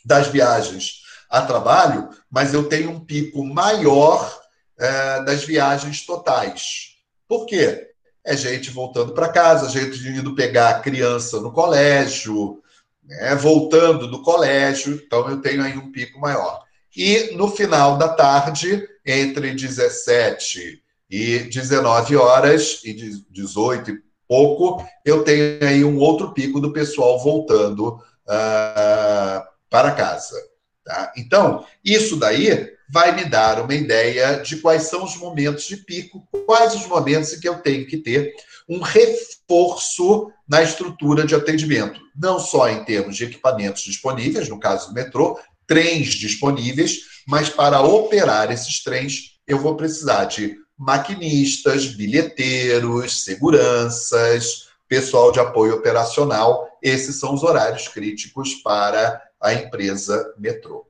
[0.02, 4.40] das viagens a trabalho, mas eu tenho um pico maior
[4.78, 6.94] é, das viagens totais.
[7.28, 7.90] Por quê?
[8.24, 12.62] É gente voltando para casa, gente indo pegar a criança no colégio,
[13.08, 16.62] né, voltando do colégio, então eu tenho aí um pico maior.
[16.94, 25.24] E no final da tarde, entre 17 e 19 horas, e 18 e pouco, eu
[25.24, 27.96] tenho aí um outro pico do pessoal voltando
[28.26, 30.36] uh, para casa.
[30.84, 31.12] Tá?
[31.16, 36.26] Então, isso daí vai me dar uma ideia de quais são os momentos de pico,
[36.46, 38.34] quais os momentos em que eu tenho que ter
[38.68, 44.88] um reforço na estrutura de atendimento, não só em termos de equipamentos disponíveis, no caso
[44.88, 53.24] do metrô, trens disponíveis, mas para operar esses trens, eu vou precisar de maquinistas, bilheteiros,
[53.24, 56.68] seguranças, pessoal de apoio operacional.
[56.82, 60.86] Esses são os horários críticos para a empresa metrô.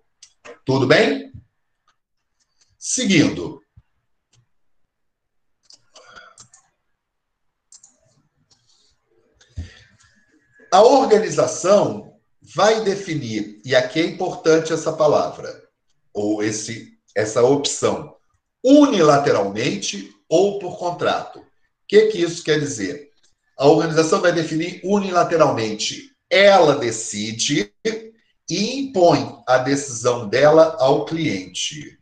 [0.65, 1.33] Tudo bem?
[2.79, 3.61] Seguindo,
[10.71, 12.15] A organização
[12.55, 15.65] vai definir, e aqui é importante essa palavra,
[16.13, 18.15] ou esse, essa opção,
[18.63, 21.39] unilateralmente ou por contrato.
[21.39, 21.45] O
[21.87, 23.09] que, que isso quer dizer?
[23.59, 26.13] A organização vai definir unilateralmente.
[26.31, 27.73] Ela decide
[28.51, 31.99] e impõe a decisão dela ao cliente.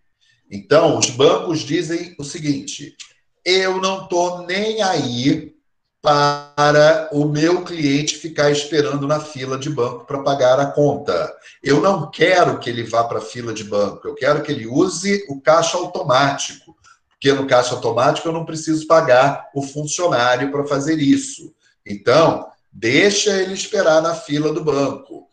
[0.51, 2.97] Então, os bancos dizem o seguinte:
[3.45, 5.56] eu não estou nem aí
[6.03, 11.35] para o meu cliente ficar esperando na fila de banco para pagar a conta.
[11.63, 14.67] Eu não quero que ele vá para a fila de banco, eu quero que ele
[14.67, 16.77] use o caixa automático,
[17.09, 21.53] porque no caixa automático eu não preciso pagar o funcionário para fazer isso.
[21.85, 25.27] Então, deixa ele esperar na fila do banco.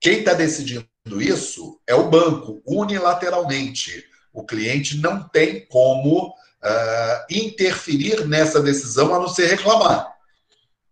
[0.00, 0.86] Quem está decidindo
[1.20, 4.04] isso é o banco, unilateralmente.
[4.32, 6.32] O cliente não tem como
[6.64, 10.14] uh, interferir nessa decisão a não ser reclamar.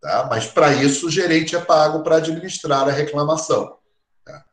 [0.00, 0.26] Tá?
[0.28, 3.78] Mas para isso o gerente é pago para administrar a reclamação.
[4.24, 4.44] Tá?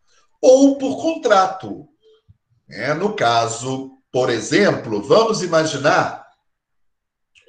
[0.42, 1.88] Ou por contrato.
[2.70, 6.26] É, no caso, por exemplo, vamos imaginar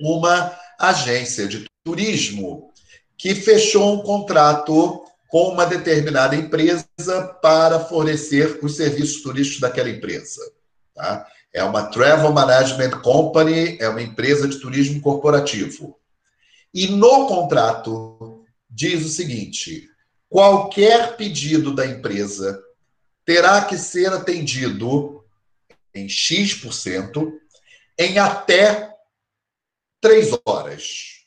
[0.01, 2.73] uma agência de turismo
[3.17, 6.85] que fechou um contrato com uma determinada empresa
[7.41, 10.41] para fornecer os serviços turísticos daquela empresa.
[10.95, 11.27] Tá?
[11.53, 15.99] É uma Travel Management Company, é uma empresa de turismo corporativo.
[16.73, 19.89] E no contrato diz o seguinte:
[20.29, 22.63] qualquer pedido da empresa
[23.25, 25.23] terá que ser atendido
[25.95, 27.33] em X%
[27.99, 28.91] em até
[30.01, 31.27] três horas,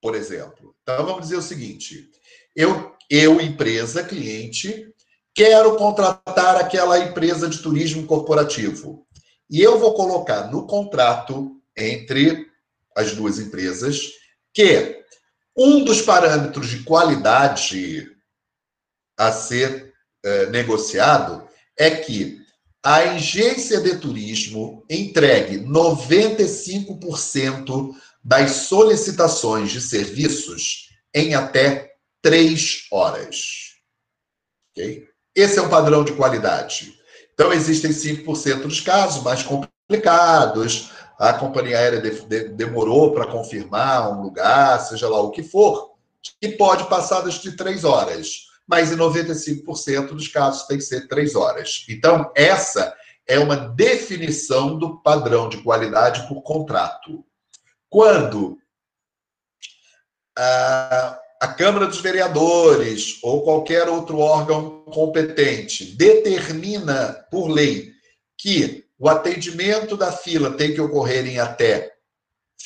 [0.00, 0.74] por exemplo.
[0.82, 2.10] Então vamos dizer o seguinte:
[2.54, 4.92] eu, eu empresa, cliente,
[5.34, 9.04] quero contratar aquela empresa de turismo corporativo.
[9.50, 12.48] E eu vou colocar no contrato entre
[12.96, 14.10] as duas empresas
[14.52, 15.02] que
[15.56, 18.10] Um dos parâmetros de qualidade
[19.16, 21.46] a ser é, negociado
[21.78, 22.42] é que
[22.82, 33.76] a agência de turismo entregue 95% das solicitações de serviços em até três horas.
[34.70, 35.08] Okay?
[35.34, 36.93] Esse é o padrão de qualidade.
[37.34, 44.10] Então, existem 5% dos casos mais complicados, a companhia aérea de, de, demorou para confirmar
[44.12, 45.94] um lugar, seja lá o que for,
[46.40, 48.48] que pode passar das de três horas.
[48.66, 51.84] Mas em 95% dos casos tem que ser três horas.
[51.88, 52.94] Então, essa
[53.26, 57.24] é uma definição do padrão de qualidade por contrato.
[57.90, 58.58] Quando
[60.36, 67.92] a, a Câmara dos Vereadores ou qualquer outro órgão competente determina por lei
[68.38, 71.92] que o atendimento da fila tem que ocorrer em até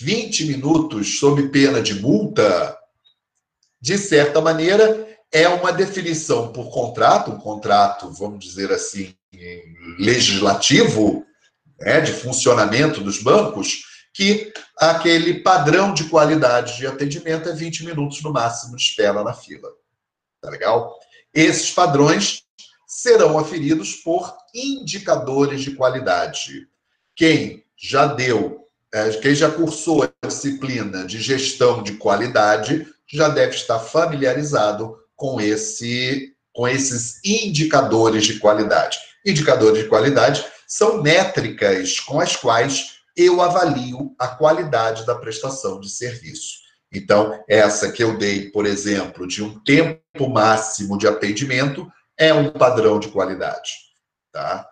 [0.00, 2.76] 20 minutos, sob pena de multa,
[3.80, 9.14] de certa maneira, é uma definição por contrato, um contrato, vamos dizer assim,
[9.98, 11.24] legislativo,
[11.80, 13.82] né, de funcionamento dos bancos,
[14.14, 19.34] que aquele padrão de qualidade de atendimento é 20 minutos no máximo de espera na
[19.34, 19.68] fila.
[20.40, 20.96] Tá legal?
[21.34, 22.44] Esses padrões
[22.86, 26.68] serão aferidos por indicadores de qualidade.
[27.14, 33.54] Quem já deu, é, quem já cursou a disciplina de gestão de qualidade, já deve
[33.54, 38.98] estar familiarizado com esse com esses indicadores de qualidade.
[39.24, 45.90] Indicadores de qualidade são métricas com as quais eu avalio a qualidade da prestação de
[45.90, 46.58] serviço.
[46.92, 52.50] Então, essa que eu dei, por exemplo, de um tempo máximo de atendimento, é um
[52.50, 53.72] padrão de qualidade.
[54.32, 54.66] Tá?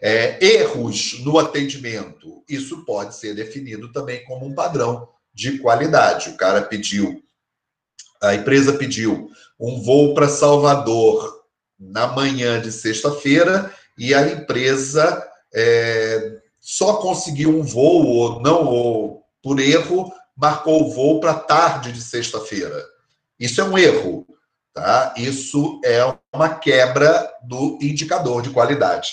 [0.00, 6.30] É, erros no atendimento, isso pode ser definido também como um padrão de qualidade.
[6.30, 7.22] O cara pediu,
[8.22, 11.44] a empresa pediu um voo para Salvador
[11.78, 19.24] na manhã de sexta-feira e a empresa é, só conseguiu um voo, ou não, ou
[19.40, 22.84] por erro, marcou o voo para tarde de sexta-feira.
[23.38, 24.26] Isso é um erro.
[24.74, 25.14] Tá?
[25.16, 26.00] Isso é
[26.34, 29.12] uma quebra do indicador de qualidade.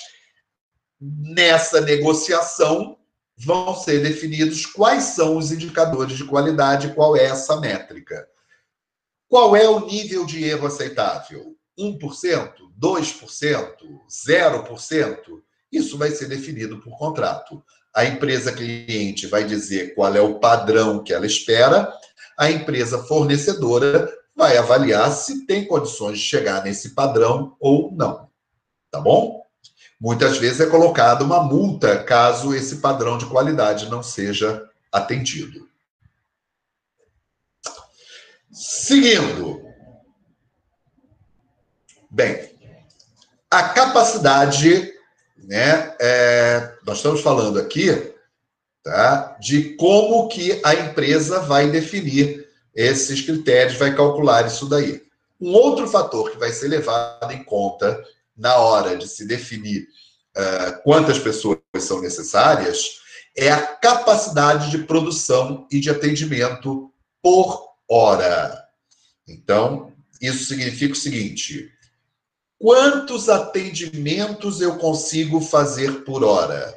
[0.99, 2.97] Nessa negociação,
[3.37, 8.27] vão ser definidos quais são os indicadores de qualidade, qual é essa métrica.
[9.29, 11.55] Qual é o nível de erro aceitável?
[11.77, 13.75] 1%, 2%,
[14.09, 15.42] 0%?
[15.73, 17.63] Isso vai ser definido por contrato.
[17.93, 21.91] A empresa cliente vai dizer qual é o padrão que ela espera,
[22.37, 28.29] a empresa fornecedora vai avaliar se tem condições de chegar nesse padrão ou não.
[28.91, 29.43] Tá bom?
[29.99, 35.67] Muitas vezes é colocada uma multa caso esse padrão de qualidade não seja atendido.
[38.51, 39.63] Seguindo.
[42.09, 42.53] Bem,
[43.49, 44.92] a capacidade,
[45.43, 45.95] né?
[45.99, 48.13] É, nós estamos falando aqui,
[48.83, 49.37] tá?
[49.39, 55.01] De como que a empresa vai definir esses critérios, vai calcular isso daí.
[55.39, 58.01] Um outro fator que vai ser levado em conta
[58.35, 59.87] na hora de se definir
[60.35, 63.01] uh, quantas pessoas são necessárias
[63.35, 66.91] é a capacidade de produção e de atendimento
[67.21, 68.63] por hora.
[69.27, 69.91] Então,
[70.21, 71.71] isso significa o seguinte:
[72.63, 76.73] quantos atendimentos eu consigo fazer por hora?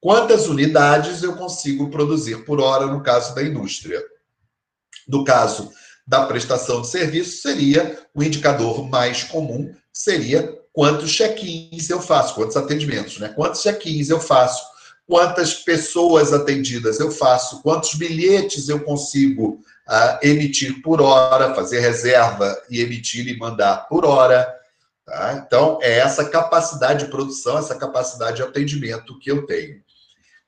[0.00, 4.00] Quantas unidades eu consigo produzir por hora no caso da indústria?
[5.08, 5.68] No caso
[6.06, 12.56] da prestação de serviço, seria o indicador mais comum, seria quantos check-ins eu faço, quantos
[12.56, 13.28] atendimentos, né?
[13.30, 14.64] Quantos check-ins eu faço,
[15.08, 22.56] quantas pessoas atendidas eu faço, quantos bilhetes eu consigo uh, emitir por hora, fazer reserva
[22.70, 24.54] e emitir e mandar por hora.
[25.06, 25.40] Tá?
[25.46, 29.80] Então, é essa capacidade de produção, essa capacidade de atendimento que eu tenho.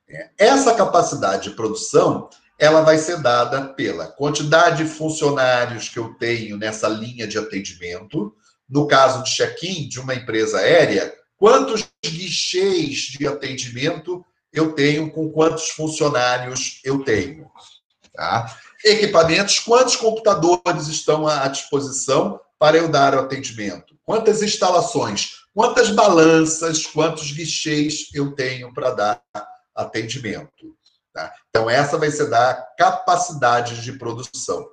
[0.07, 2.29] É, essa capacidade de produção
[2.59, 8.35] ela vai ser dada pela quantidade de funcionários que eu tenho nessa linha de atendimento.
[8.67, 15.31] No caso de check-in de uma empresa aérea, quantos guichês de atendimento eu tenho com
[15.31, 17.49] quantos funcionários eu tenho.
[18.13, 18.53] Tá?
[18.83, 23.97] Equipamentos, quantos computadores estão à disposição para eu dar o atendimento?
[24.09, 25.33] Quantas instalações?
[25.53, 29.21] Quantas balanças, quantos guichês eu tenho para dar
[29.75, 30.75] atendimento?
[31.13, 31.31] Tá?
[31.47, 34.67] Então, essa vai ser da capacidade de produção.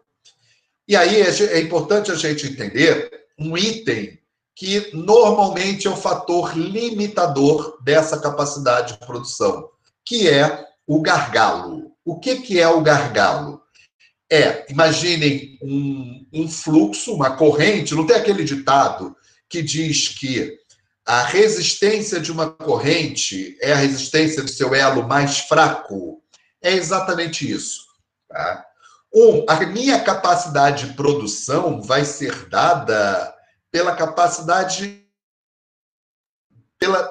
[0.89, 4.19] E aí é importante a gente entender um item
[4.55, 9.69] que normalmente é o fator limitador dessa capacidade de produção,
[10.03, 11.93] que é o gargalo.
[12.03, 13.61] O que, que é o gargalo?
[14.31, 19.15] é, imaginem um, um fluxo, uma corrente, não tem aquele ditado
[19.49, 20.59] que diz que
[21.07, 26.23] a resistência de uma corrente é a resistência do seu elo mais fraco?
[26.61, 27.87] É exatamente isso.
[28.29, 28.65] Tá?
[29.15, 33.35] Um, a minha capacidade de produção vai ser dada
[33.71, 35.07] pela capacidade,
[36.79, 37.11] pela,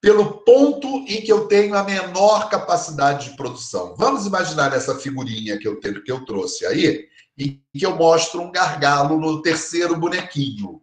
[0.00, 3.94] pelo ponto em que eu tenho a menor capacidade de produção.
[3.96, 8.40] Vamos imaginar essa figurinha que eu, tenho, que eu trouxe aí, em que eu mostro
[8.40, 10.82] um gargalo no terceiro bonequinho.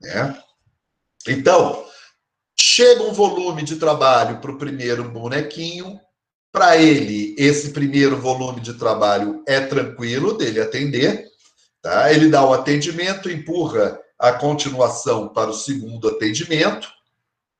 [0.00, 0.36] Né?
[1.28, 1.84] Então,
[2.58, 6.00] chega um volume de trabalho para o primeiro bonequinho,
[6.52, 11.26] para ele, esse primeiro volume de trabalho é tranquilo dele atender,
[11.82, 12.10] tá?
[12.10, 16.88] ele dá o atendimento, empurra a continuação para o segundo atendimento,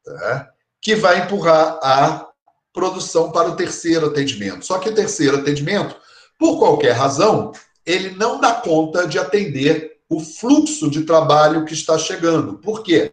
[0.03, 0.51] tá?
[0.81, 2.27] que vai empurrar a
[2.73, 4.65] produção para o terceiro atendimento.
[4.65, 5.97] Só que o terceiro atendimento,
[6.39, 7.53] por qualquer razão,
[7.85, 12.59] ele não dá conta de atender o fluxo de trabalho que está chegando.
[12.59, 13.13] Por quê?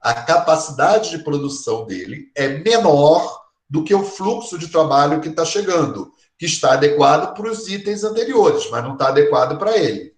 [0.00, 5.44] A capacidade de produção dele é menor do que o fluxo de trabalho que está
[5.44, 10.14] chegando, que está adequado para os itens anteriores, mas não está adequado para ele.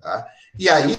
[0.00, 0.26] Tá?
[0.58, 0.96] E aí,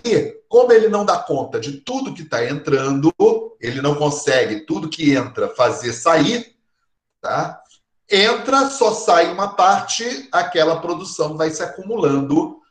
[0.50, 3.14] como ele não dá conta de tudo que está entrando,
[3.60, 6.56] ele não consegue tudo que entra fazer sair,
[7.22, 7.62] tá?
[8.10, 12.62] Entra, só sai uma parte, aquela produção vai se acumulando,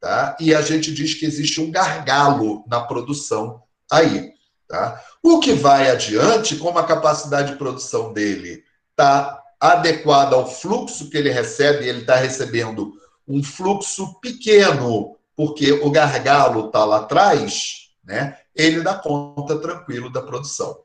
[0.00, 0.36] tá?
[0.40, 4.32] E a gente diz que existe um gargalo na produção aí,
[4.66, 5.00] tá?
[5.22, 11.18] O que vai adiante, como a capacidade de produção dele está adequada ao fluxo que
[11.18, 12.92] ele recebe, ele está recebendo
[13.28, 18.38] um fluxo pequeno porque o gargalo está lá atrás, né?
[18.54, 20.80] Ele dá conta tranquilo da produção.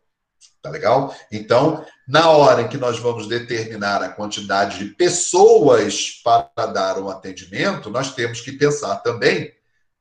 [0.66, 1.16] Tá legal?
[1.32, 7.08] Então, na hora em que nós vamos determinar a quantidade de pessoas para dar um
[7.08, 9.52] atendimento, nós temos que pensar também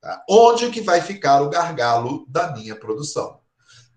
[0.00, 0.24] tá?
[0.26, 3.40] onde que vai ficar o gargalo da minha produção.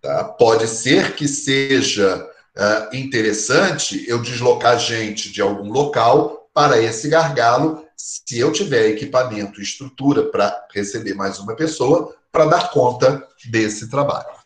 [0.02, 0.26] Tá?
[0.26, 2.18] Pode ser que seja
[2.58, 9.62] uh, interessante eu deslocar gente de algum local para esse gargalo se eu tiver equipamento
[9.62, 14.37] e estrutura para receber mais uma pessoa, para dar conta desse trabalho.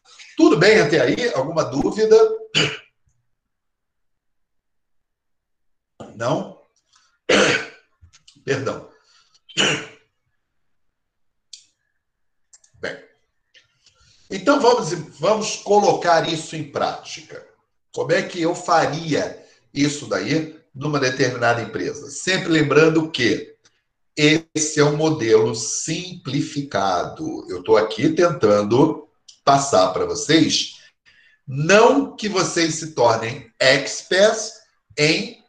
[0.41, 1.31] Tudo bem até aí?
[1.35, 2.17] Alguma dúvida?
[6.15, 6.59] Não?
[8.43, 8.89] Perdão.
[12.79, 12.97] Bem.
[14.31, 17.47] Então vamos, vamos colocar isso em prática.
[17.93, 22.09] Como é que eu faria isso daí numa determinada empresa.
[22.09, 23.55] Sempre lembrando que
[24.17, 27.45] esse é um modelo simplificado.
[27.47, 29.07] Eu estou aqui tentando
[29.43, 30.79] passar para vocês,
[31.47, 34.53] não que vocês se tornem experts
[34.97, 35.43] em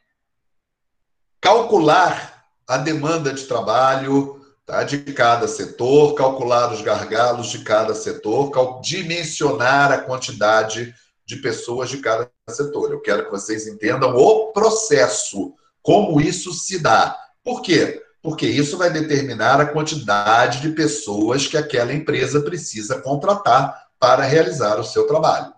[1.40, 8.80] calcular a demanda de trabalho tá, de cada setor, calcular os gargalos de cada setor,
[8.80, 12.90] dimensionar a quantidade de pessoas de cada setor.
[12.90, 17.16] Eu quero que vocês entendam o processo, como isso se dá.
[17.44, 18.02] Por quê?
[18.22, 24.80] Porque isso vai determinar a quantidade de pessoas que aquela empresa precisa contratar para realizar
[24.80, 25.54] o seu trabalho.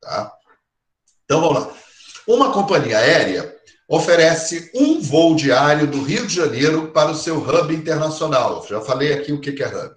[0.00, 0.32] Tá?
[1.26, 1.74] Então vamos lá.
[2.26, 3.54] Uma companhia aérea
[3.86, 8.66] oferece um voo diário do Rio de Janeiro para o seu hub internacional.
[8.66, 9.94] Já falei aqui o que é hub.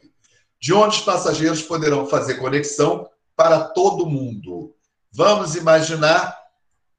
[0.60, 4.76] De onde os passageiros poderão fazer conexão para todo mundo.
[5.10, 6.38] Vamos imaginar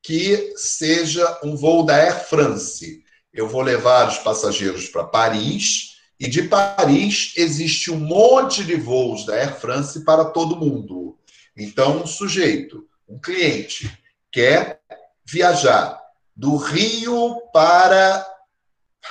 [0.02, 3.04] que seja um voo da Air France.
[3.34, 9.26] Eu vou levar os passageiros para Paris e de Paris existe um monte de voos
[9.26, 11.18] da Air France para todo mundo.
[11.56, 13.90] Então, um sujeito, um cliente,
[14.32, 14.80] quer
[15.24, 16.00] viajar
[16.34, 18.26] do Rio para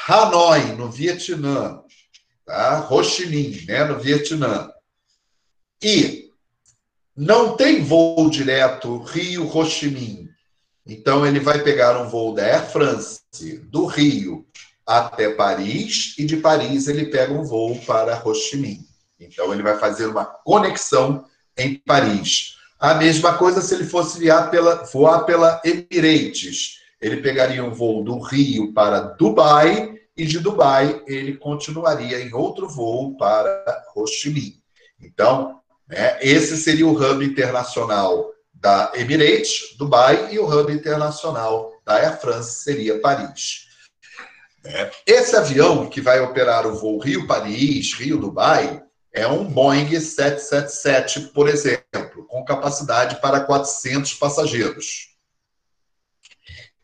[0.08, 1.82] Hanoi, no Vietnã,
[2.46, 2.88] tá?
[2.90, 4.72] Ho Chi Minh, né, no Vietnã.
[5.82, 6.30] E
[7.16, 10.30] não tem voo direto Rio-Ho Chi Minh.
[10.86, 13.22] Então, ele vai pegar um voo da Air France
[13.64, 14.46] do Rio
[14.86, 18.86] até Paris e de Paris ele pega um voo para Ho Chi Minh.
[19.20, 21.26] Então, ele vai fazer uma conexão
[21.58, 22.56] em Paris.
[22.80, 26.82] A mesma coisa se ele fosse voar pela, voar pela Emirates.
[27.02, 32.68] Ele pegaria um voo do Rio para Dubai e de Dubai ele continuaria em outro
[32.70, 34.62] voo para Ho Chi Minh.
[35.02, 36.18] Então, né?
[36.22, 42.64] Esse seria o hub internacional da Emirates, Dubai, e o hub internacional da Air France
[42.64, 43.68] seria Paris.
[44.66, 48.82] É, esse avião que vai operar o voo Rio-Paris, Rio-Dubai,
[49.14, 55.16] é um Boeing 777, por exemplo, com capacidade para 400 passageiros.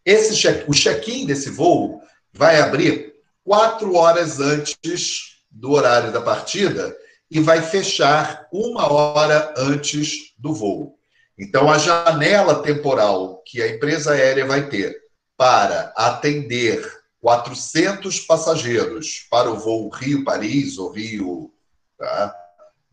[0.06, 2.02] Esse check, o check-in desse voo
[2.32, 3.14] vai abrir
[3.44, 6.96] quatro horas antes do horário da partida
[7.30, 10.98] e vai fechar uma hora antes do voo.
[11.38, 14.96] Então, a janela temporal que a empresa aérea vai ter
[15.36, 21.54] para atender 400 passageiros para o voo Rio-Paris ou Rio
[21.98, 22.36] tá?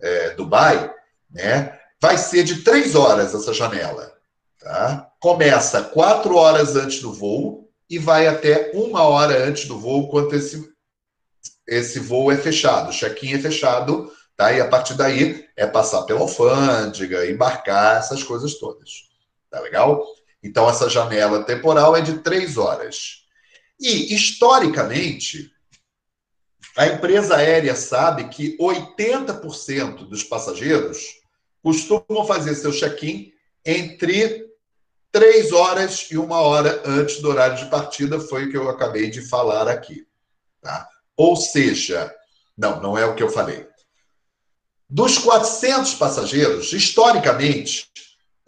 [0.01, 0.93] é, Dubai,
[1.31, 1.79] né?
[2.01, 4.13] vai ser de três horas essa janela.
[4.61, 5.11] Tá?
[5.21, 10.35] Começa quatro horas antes do voo e vai até uma hora antes do voo, quando
[10.35, 10.71] esse,
[11.67, 14.53] esse voo é fechado, o check-in é fechado, tá?
[14.53, 19.09] e a partir daí é passar pela alfândega, embarcar, essas coisas todas.
[19.51, 20.05] Tá legal?
[20.43, 23.27] Então, essa janela temporal é de três horas.
[23.81, 25.53] E, historicamente,
[26.77, 31.19] a empresa aérea sabe que 80% dos passageiros
[31.63, 33.33] costumam fazer seu check-in
[33.65, 34.49] entre
[35.11, 39.11] três horas e uma hora antes do horário de partida, foi o que eu acabei
[39.11, 40.07] de falar aqui.
[40.61, 40.89] Tá?
[41.17, 42.15] Ou seja,
[42.57, 43.67] não, não é o que eu falei.
[44.89, 47.91] Dos 400 passageiros, historicamente,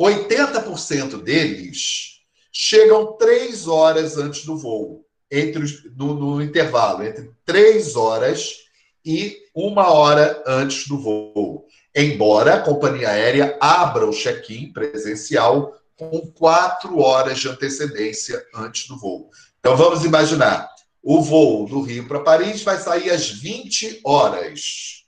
[0.01, 2.20] 80% deles
[2.53, 8.57] chegam três horas antes do voo, entre os, no, no intervalo entre três horas
[9.05, 11.66] e uma hora antes do voo.
[11.95, 18.99] Embora a companhia aérea abra o check-in presencial com quatro horas de antecedência antes do
[18.99, 19.31] voo.
[19.59, 20.68] Então vamos imaginar:
[21.03, 25.01] o voo do Rio para Paris vai sair às 20 horas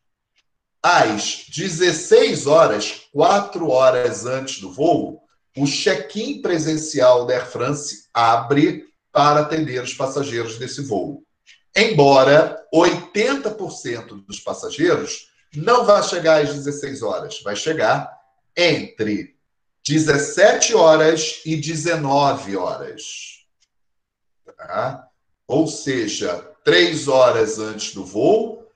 [0.82, 5.22] às 16 horas, quatro horas antes do voo,
[5.56, 11.22] o check-in presencial da Air France abre para atender os passageiros desse voo.
[11.76, 18.10] Embora 80% dos passageiros não vá chegar às 16 horas, vai chegar
[18.56, 19.36] entre
[19.86, 23.02] 17 horas e 19 horas.
[24.56, 25.08] Tá?
[25.46, 28.66] Ou seja, três horas antes do voo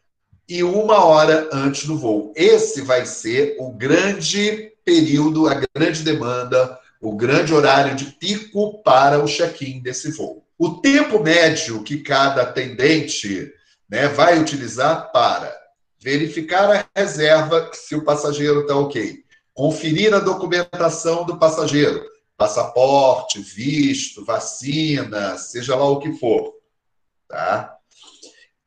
[0.49, 2.33] e uma hora antes do voo.
[2.37, 9.23] Esse vai ser o grande período, a grande demanda, o grande horário de pico para
[9.23, 10.45] o check-in desse voo.
[10.59, 13.53] O tempo médio que cada atendente
[13.89, 15.55] né, vai utilizar para
[16.01, 22.05] verificar a reserva, se o passageiro está ok, conferir a documentação do passageiro,
[22.37, 26.55] passaporte, visto, vacina, seja lá o que for,
[27.29, 27.75] tá?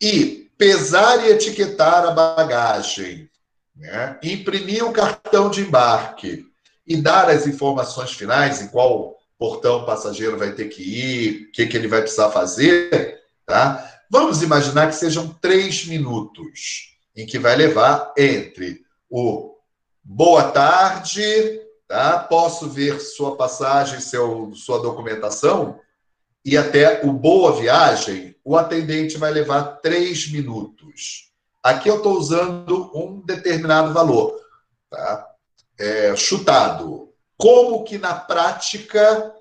[0.01, 3.29] E pesar e etiquetar a bagagem,
[3.75, 4.19] né?
[4.23, 6.48] imprimir o cartão de embarque
[6.89, 11.51] e dar as informações finais em qual portão o passageiro vai ter que ir, o
[11.51, 13.87] que, que ele vai precisar fazer, tá?
[14.09, 19.55] Vamos imaginar que sejam três minutos em que vai levar entre o
[20.03, 22.19] boa tarde, tá?
[22.19, 25.79] Posso ver sua passagem, seu, sua documentação?
[26.43, 31.31] e até o Boa Viagem, o atendente vai levar três minutos.
[31.61, 34.39] Aqui eu estou usando um determinado valor,
[34.89, 35.28] tá?
[35.79, 37.09] É, chutado.
[37.37, 39.33] Como que na prática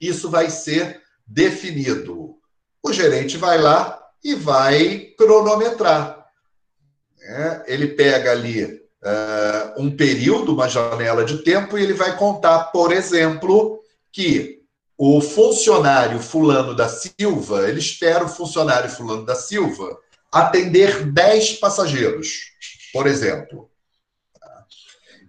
[0.00, 2.36] isso vai ser definido?
[2.82, 6.26] O gerente vai lá e vai cronometrar.
[7.18, 7.64] Né?
[7.66, 12.92] Ele pega ali uh, um período, uma janela de tempo, e ele vai contar, por
[12.92, 13.80] exemplo,
[14.12, 14.62] que
[14.96, 19.96] o funcionário fulano da Silva, ele espera o funcionário fulano da Silva
[20.30, 22.50] atender 10 passageiros,
[22.92, 23.70] por exemplo.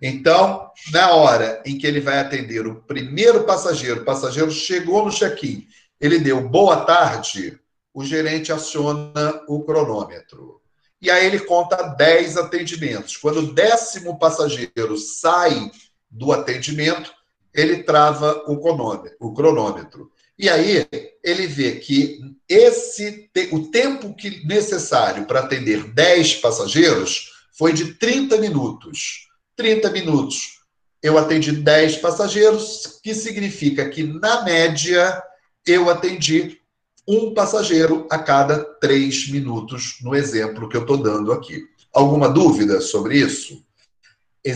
[0.02, 5.12] Então, na hora em que ele vai atender o primeiro passageiro, o passageiro chegou no
[5.12, 5.68] check-in,
[6.00, 7.60] ele deu boa tarde,
[7.94, 10.62] o gerente aciona o cronômetro.
[11.02, 13.18] E aí ele conta 10 atendimentos.
[13.18, 15.72] Quando o décimo passageiro sai
[16.10, 17.12] do atendimento,
[17.54, 18.60] ele trava o
[19.34, 20.12] cronômetro.
[20.38, 20.88] E aí
[21.24, 28.38] ele vê que esse o tempo que necessário para atender 10 passageiros foi de 30
[28.38, 29.29] minutos.
[29.60, 30.62] 30 minutos.
[31.04, 35.22] Eu atendi 10 passageiros, que significa que, na média,
[35.68, 36.62] eu atendi
[37.06, 41.62] um passageiro a cada 3 minutos, no exemplo que eu estou dando aqui.
[41.94, 43.62] Alguma dúvida sobre isso?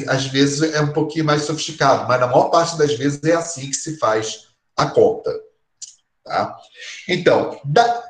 [0.08, 3.70] às vezes é um pouquinho mais sofisticado, mas na maior parte das vezes é assim
[3.70, 4.47] que se faz
[4.78, 5.30] a conta.
[6.24, 6.58] Tá?
[7.08, 8.04] Então, da,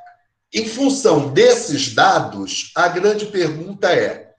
[0.54, 4.33] em função desses dados, a grande pergunta é: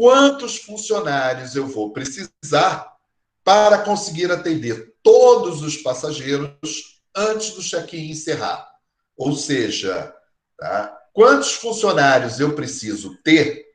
[0.00, 2.96] quantos funcionários eu vou precisar
[3.44, 8.66] para conseguir atender todos os passageiros antes do check-in encerrar?
[9.14, 10.10] Ou seja,
[10.56, 10.98] tá?
[11.12, 13.66] quantos funcionários eu preciso ter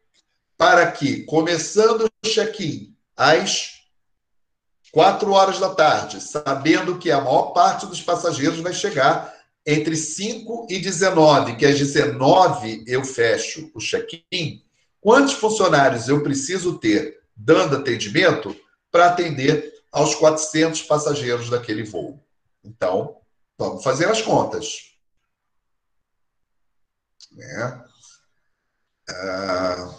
[0.57, 3.81] para que, começando o check-in às
[4.91, 9.31] quatro horas da tarde, sabendo que a maior parte dos passageiros vai chegar
[9.63, 14.64] entre 5 e 19, que às 19 eu fecho o check-in,
[15.05, 18.55] quantos funcionários eu preciso ter dando atendimento
[18.91, 22.19] para atender aos 400 passageiros daquele voo?
[22.63, 23.17] Então,
[23.55, 24.95] vamos fazer as contas.
[27.31, 27.85] Né?
[29.07, 29.93] Ah,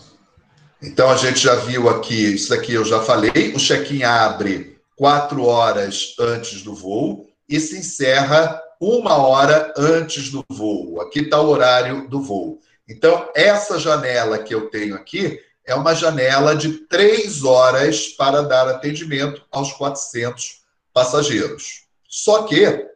[0.82, 5.44] então, a gente já viu aqui, isso daqui eu já falei, o check-in abre quatro
[5.44, 11.00] horas antes do voo e se encerra uma hora antes do voo.
[11.00, 12.60] Aqui está o horário do voo.
[12.88, 18.68] Então, essa janela que eu tenho aqui é uma janela de três horas para dar
[18.68, 20.62] atendimento aos 400
[20.92, 21.86] passageiros.
[22.08, 22.88] Só que,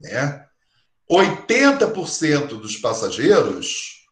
[0.00, 0.46] né,
[1.10, 4.06] 80% dos passageiros,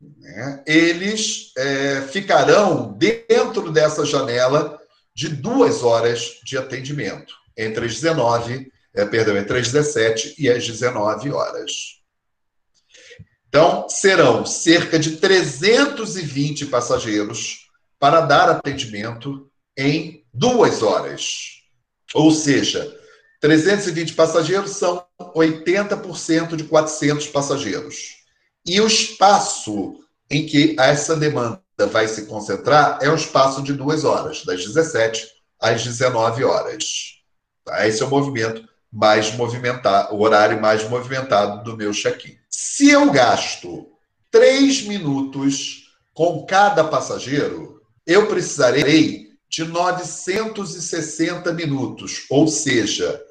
[0.00, 4.78] né, eles é, ficarão dentro dessa janela
[5.14, 10.66] de duas horas de atendimento, entre as 19 é, perdão, entre as 17 e as
[10.66, 11.95] 19 horas.
[13.56, 21.62] Então, serão cerca de 320 passageiros para dar atendimento em duas horas.
[22.12, 22.94] Ou seja,
[23.40, 25.02] 320 passageiros são
[25.34, 27.96] 80% de 400 passageiros.
[28.66, 30.00] E o espaço
[30.30, 35.26] em que essa demanda vai se concentrar é um espaço de duas horas, das 17
[35.58, 36.84] às 19 horas.
[37.64, 37.88] Tá?
[37.88, 42.34] Esse é o movimento mais movimentado, o horário mais movimentado do meu check-in.
[42.48, 43.86] Se eu gasto
[44.30, 53.22] três minutos com cada passageiro, eu precisarei de 960 minutos, ou seja,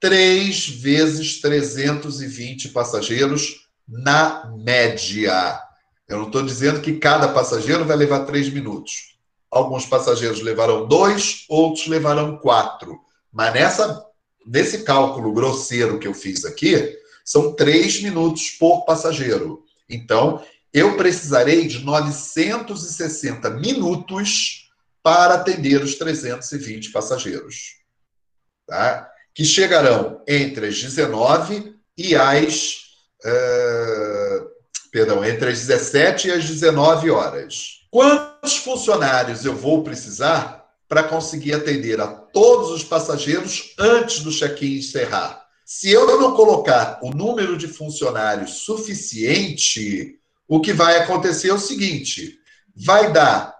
[0.00, 5.60] 3 vezes 320 passageiros na média.
[6.08, 9.16] Eu não estou dizendo que cada passageiro vai levar 3 minutos.
[9.48, 12.98] Alguns passageiros levarão dois, outros levarão quatro.
[13.32, 14.04] Mas nessa
[14.46, 19.64] Nesse cálculo grosseiro que eu fiz aqui, são três minutos por passageiro.
[19.88, 24.70] Então, eu precisarei de 960 minutos
[25.02, 27.76] para atender os 320 passageiros.
[28.66, 29.08] Tá?
[29.34, 32.82] Que chegarão entre as 19 e as.
[33.24, 34.50] Uh,
[34.90, 37.82] perdão, entre as 17 e as 19 horas.
[37.90, 40.61] Quantos funcionários eu vou precisar
[40.92, 45.42] para conseguir atender a todos os passageiros antes do check-in encerrar.
[45.64, 51.58] Se eu não colocar o número de funcionários suficiente, o que vai acontecer é o
[51.58, 52.38] seguinte:
[52.76, 53.54] vai dar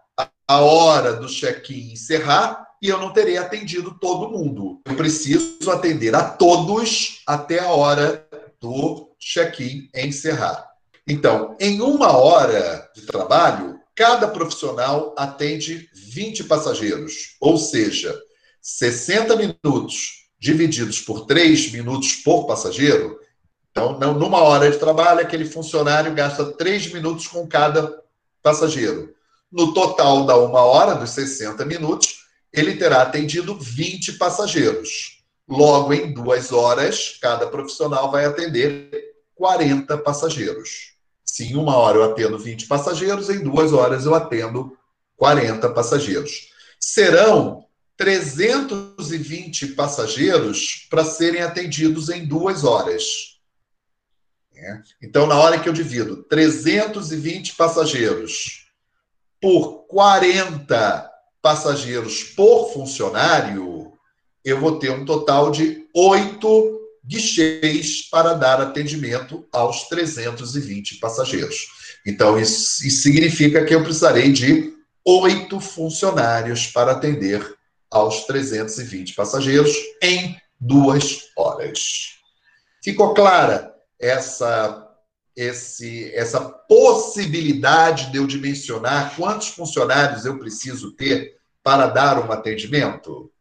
[0.47, 4.83] a hora do check-in encerrar e eu não terei atendido todo mundo.
[4.85, 8.28] Eu preciso atender a todos até a hora
[8.61, 10.68] do check-in encerrar.
[11.09, 18.18] Então, em uma hora de trabalho, cada profissional atende 20 passageiros, ou seja,
[18.61, 23.18] 60 minutos divididos por 3 minutos por passageiro.
[23.70, 28.03] Então, numa hora de trabalho, aquele funcionário gasta 3 minutos com cada
[28.43, 29.14] passageiro.
[29.51, 35.22] No total da uma hora, dos 60 minutos, ele terá atendido 20 passageiros.
[35.49, 38.90] Logo, em duas horas, cada profissional vai atender
[39.34, 40.91] 40 passageiros.
[41.33, 44.76] Se em uma hora eu atendo 20 passageiros, em duas horas eu atendo
[45.16, 46.51] 40 passageiros.
[46.78, 47.64] Serão
[47.97, 53.41] 320 passageiros para serem atendidos em duas horas.
[54.55, 54.83] É.
[55.03, 58.66] Então, na hora que eu divido 320 passageiros
[59.41, 61.11] por 40
[61.41, 63.91] passageiros por funcionário,
[64.45, 71.68] eu vou ter um total de 8 guichês para dar atendimento aos 320 passageiros.
[72.07, 74.72] Então, isso, isso significa que eu precisarei de
[75.05, 77.57] oito funcionários para atender
[77.90, 82.18] aos 320 passageiros em duas horas.
[82.82, 84.88] Ficou clara essa,
[85.36, 93.32] esse, essa possibilidade de eu dimensionar quantos funcionários eu preciso ter para dar um atendimento?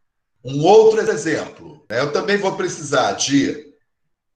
[0.44, 2.00] Um outro exemplo, né?
[2.00, 3.74] eu também vou precisar de,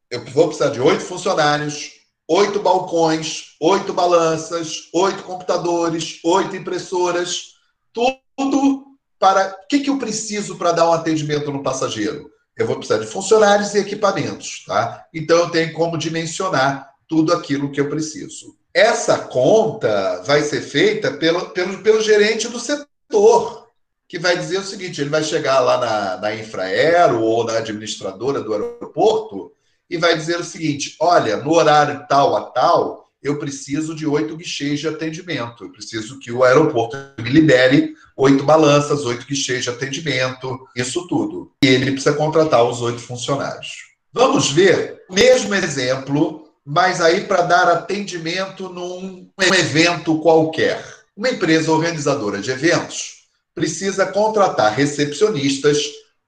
[0.09, 1.93] eu vou precisar de oito funcionários,
[2.27, 7.55] oito balcões, oito balanças, oito computadores, oito impressoras,
[7.91, 8.85] tudo
[9.19, 9.57] para.
[9.63, 12.29] O que, que eu preciso para dar um atendimento no passageiro?
[12.55, 15.05] Eu vou precisar de funcionários e equipamentos, tá?
[15.13, 18.55] Então eu tenho como dimensionar tudo aquilo que eu preciso.
[18.73, 23.64] Essa conta vai ser feita pelo, pelo, pelo gerente do setor
[24.07, 28.41] que vai dizer o seguinte: ele vai chegar lá na, na Infraero ou na administradora
[28.41, 29.51] do aeroporto
[29.89, 34.37] e vai dizer o seguinte: olha, no horário tal a tal, eu preciso de oito
[34.37, 35.63] guichês de atendimento.
[35.63, 41.51] Eu preciso que o aeroporto me libere oito balanças, oito guichês de atendimento, isso tudo.
[41.63, 43.95] E ele precisa contratar os oito funcionários.
[44.13, 49.29] Vamos ver o mesmo exemplo, mas aí para dar atendimento num
[49.59, 50.83] evento qualquer.
[51.17, 53.14] Uma empresa organizadora de eventos
[53.55, 55.81] precisa contratar recepcionistas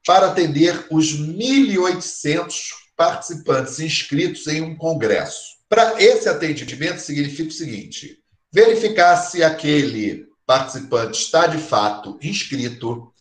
[0.05, 5.57] para atender os 1.800 participantes inscritos em um congresso.
[5.69, 8.17] Para esse atendimento, significa o seguinte:
[8.51, 13.13] verificar se aquele participante está de fato inscrito,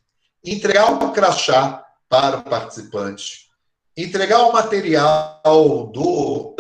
[0.45, 3.49] entregar um crachá para o participante,
[3.97, 6.55] entregar o material do,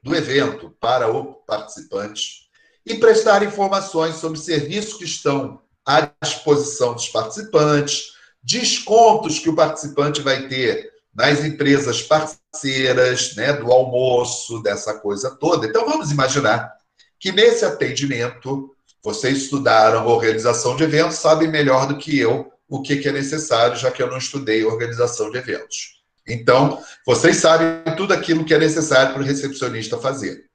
[0.00, 2.42] do evento para o participante.
[2.84, 8.12] E prestar informações sobre serviços que estão à disposição dos participantes,
[8.42, 15.66] descontos que o participante vai ter nas empresas parceiras, né, do almoço, dessa coisa toda.
[15.66, 16.72] Então, vamos imaginar
[17.20, 23.06] que nesse atendimento, vocês estudaram organização de eventos, sabem melhor do que eu o que
[23.06, 26.02] é necessário, já que eu não estudei organização de eventos.
[26.26, 30.46] Então, vocês sabem tudo aquilo que é necessário para o recepcionista fazer.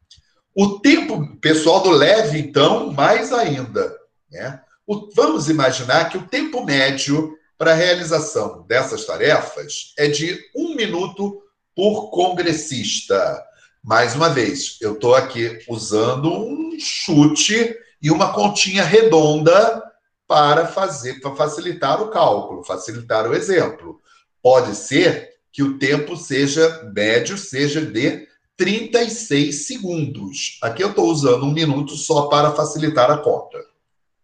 [0.55, 3.95] O tempo pessoal do leve, então, mais ainda.
[4.31, 4.59] Né?
[4.87, 10.75] O, vamos imaginar que o tempo médio para a realização dessas tarefas é de um
[10.75, 11.43] minuto
[11.75, 13.43] por congressista.
[13.83, 19.83] Mais uma vez, eu estou aqui usando um chute e uma continha redonda
[20.25, 24.01] para fazer, para facilitar o cálculo, facilitar o exemplo.
[24.41, 28.25] Pode ser que o tempo seja médio, seja de
[28.55, 30.59] 36 segundos.
[30.61, 33.57] Aqui eu estou usando um minuto só para facilitar a conta.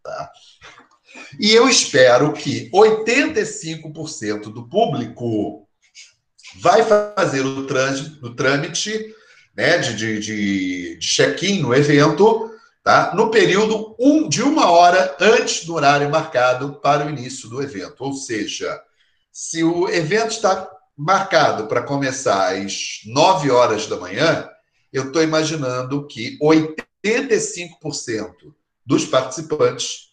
[0.03, 0.31] Tá?
[1.39, 5.67] E eu espero que 85% do público
[6.59, 9.15] vai fazer o trâmite, o trâmite
[9.55, 12.51] né, de, de, de, de check-in no evento
[12.83, 17.61] tá, no período um, de uma hora antes do horário marcado para o início do
[17.61, 18.03] evento.
[18.03, 18.81] Ou seja,
[19.31, 24.49] se o evento está marcado para começar às 9 horas da manhã,
[24.91, 28.53] eu estou imaginando que 85%
[28.85, 30.12] dos participantes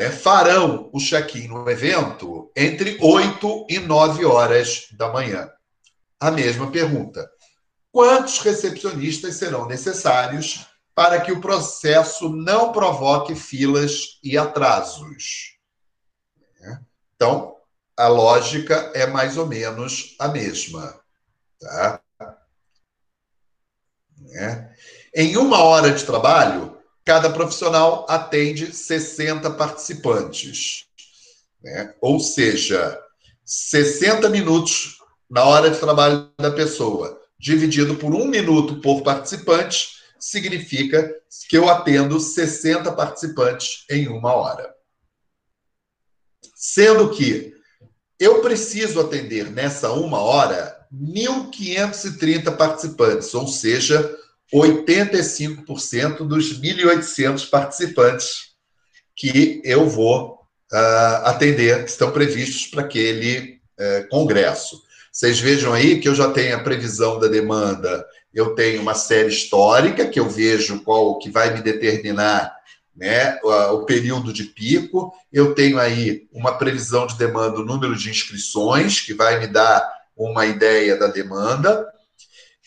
[0.00, 5.52] né, farão o check-in no evento entre 8 e 9 horas da manhã.
[6.18, 7.30] A mesma pergunta.
[7.92, 15.58] Quantos recepcionistas serão necessários para que o processo não provoque filas e atrasos?
[17.14, 17.56] Então,
[17.94, 20.98] a lógica é mais ou menos a mesma.
[21.60, 22.00] Tá?
[25.14, 30.86] Em uma hora de trabalho, cada profissional atende 60 participantes.
[31.62, 31.94] Né?
[32.00, 32.98] Ou seja,
[33.44, 34.98] 60 minutos
[35.28, 41.14] na hora de trabalho da pessoa, dividido por um minuto por participante, significa
[41.48, 44.74] que eu atendo 60 participantes em uma hora.
[46.54, 47.54] Sendo que
[48.18, 54.18] eu preciso atender nessa uma hora 1.530 participantes, ou seja,
[54.52, 58.50] 85% dos 1.800 participantes
[59.14, 60.40] que eu vou
[60.72, 64.80] uh, atender, que estão previstos para aquele uh, congresso.
[65.12, 69.28] Vocês vejam aí que eu já tenho a previsão da demanda, eu tenho uma série
[69.28, 72.54] histórica que eu vejo qual que vai me determinar
[72.96, 78.10] né, o período de pico, eu tenho aí uma previsão de demanda, o número de
[78.10, 81.86] inscrições, que vai me dar uma ideia da demanda,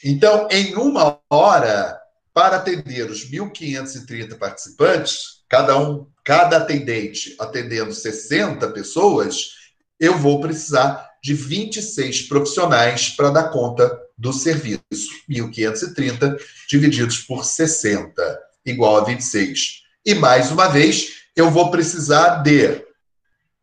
[0.03, 1.99] então, em uma hora,
[2.33, 9.51] para atender os 1.530 participantes, cada um, cada atendente atendendo 60 pessoas,
[9.99, 14.81] eu vou precisar de 26 profissionais para dar conta do serviço.
[15.29, 16.37] 1.530
[16.67, 19.83] divididos por 60, igual a 26.
[20.05, 22.83] E, mais uma vez, eu vou precisar de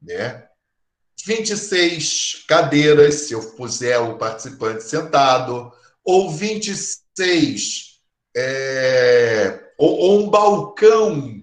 [0.01, 0.44] né,
[1.27, 5.70] 26 cadeiras, se eu puser o participante sentado,
[6.05, 7.98] ou 26,
[8.36, 11.43] é, ou, ou, um balcão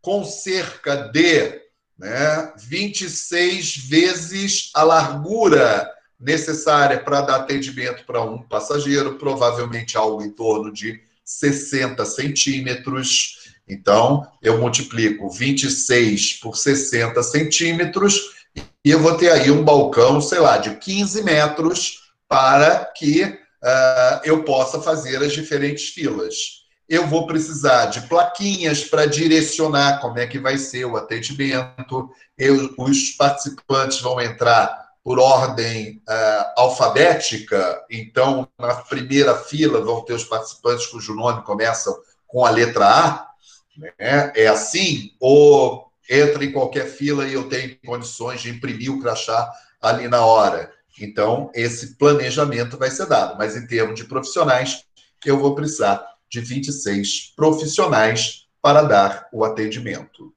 [0.00, 1.60] com cerca de
[1.98, 10.30] né, 26 vezes a largura necessária para dar atendimento para um passageiro, provavelmente algo em
[10.30, 13.52] torno de 60 centímetros.
[13.68, 18.38] Então, eu multiplico 26 por 60 centímetros
[18.84, 24.20] e eu vou ter aí um balcão, sei lá, de 15 metros para que uh,
[24.24, 26.66] eu possa fazer as diferentes filas.
[26.88, 32.10] Eu vou precisar de plaquinhas para direcionar como é que vai ser o atendimento.
[32.36, 40.14] Eu, os participantes vão entrar por ordem uh, alfabética, então na primeira fila vão ter
[40.14, 43.28] os participantes cujo nome começam com a letra A,
[43.76, 44.32] né?
[44.34, 49.50] é assim, ou entra em qualquer fila e eu tenho condições de imprimir o crachá
[49.80, 50.72] ali na hora.
[51.00, 53.36] Então, esse planejamento vai ser dado.
[53.38, 54.84] Mas em termos de profissionais,
[55.24, 60.32] eu vou precisar de 26 profissionais para dar o atendimento.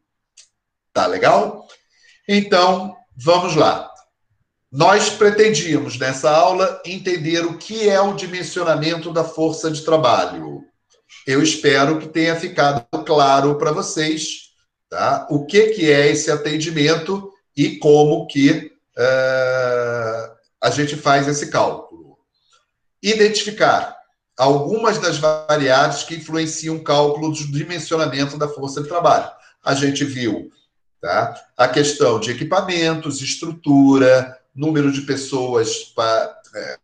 [0.94, 1.68] Tá legal?
[2.28, 3.90] Então, vamos lá.
[4.72, 10.64] Nós pretendíamos nessa aula entender o que é o dimensionamento da força de trabalho.
[11.28, 14.52] Eu espero que tenha ficado claro para vocês
[14.90, 15.28] tá?
[15.30, 22.18] o que, que é esse atendimento e como que uh, a gente faz esse cálculo.
[23.02, 23.98] Identificar
[24.38, 29.30] algumas das variáveis que influenciam o cálculo do dimensionamento da força de trabalho.
[29.64, 30.52] A gente viu
[31.02, 31.36] tá?
[31.58, 36.78] a questão de equipamentos, estrutura, número de pessoas, para, é,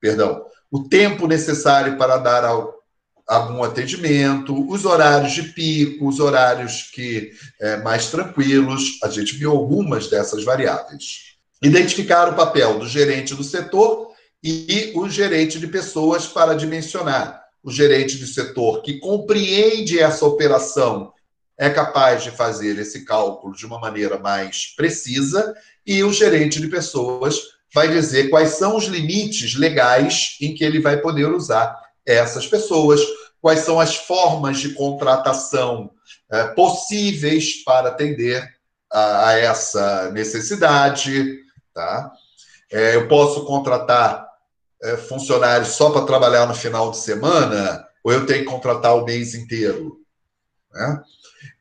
[0.00, 2.80] perdão, o tempo necessário para dar ao,
[3.26, 8.98] algum atendimento, os horários de pico, os horários que é, mais tranquilos.
[9.02, 11.29] A gente viu algumas dessas variáveis.
[11.62, 14.10] Identificar o papel do gerente do setor
[14.42, 17.42] e o gerente de pessoas para dimensionar.
[17.62, 21.12] O gerente de setor que compreende essa operação
[21.58, 25.54] é capaz de fazer esse cálculo de uma maneira mais precisa
[25.86, 27.38] e o gerente de pessoas
[27.74, 33.00] vai dizer quais são os limites legais em que ele vai poder usar essas pessoas,
[33.40, 35.90] quais são as formas de contratação
[36.32, 38.42] é, possíveis para atender
[38.90, 41.38] a, a essa necessidade,
[41.74, 42.12] tá?
[42.70, 44.28] É, eu posso contratar
[44.82, 49.04] é, funcionários só para trabalhar no final de semana, ou eu tenho que contratar o
[49.04, 49.98] mês inteiro?
[50.72, 51.02] Né?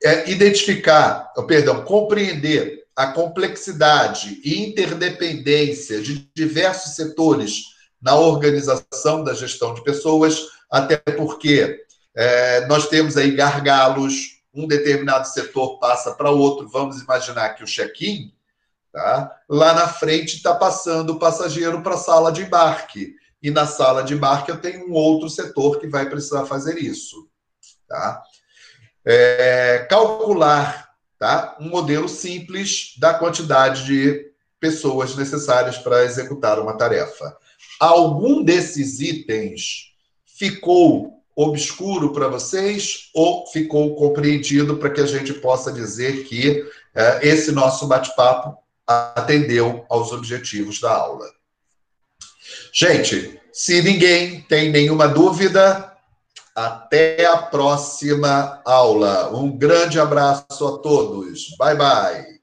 [0.03, 7.63] É, identificar, perdão, compreender a complexidade e interdependência de diversos setores
[8.01, 11.79] na organização da gestão de pessoas, até porque
[12.15, 17.67] é, nós temos aí gargalos, um determinado setor passa para outro, vamos imaginar que o
[17.67, 18.33] check-in
[18.91, 19.35] Tá?
[19.47, 23.15] Lá na frente está passando o passageiro para a sala de embarque.
[23.41, 27.29] E na sala de embarque eu tenho um outro setor que vai precisar fazer isso.
[27.87, 28.21] Tá?
[29.05, 31.55] É, calcular tá?
[31.59, 34.29] um modelo simples da quantidade de
[34.59, 37.37] pessoas necessárias para executar uma tarefa.
[37.79, 39.93] Algum desses itens
[40.25, 47.25] ficou obscuro para vocês ou ficou compreendido para que a gente possa dizer que é,
[47.25, 48.57] esse nosso bate-papo
[48.89, 51.25] atendeu aos objetivos da aula.
[52.73, 55.95] Gente, se ninguém tem nenhuma dúvida,
[56.55, 59.29] até a próxima aula.
[59.35, 61.55] Um grande abraço a todos.
[61.57, 62.38] Bye, bye.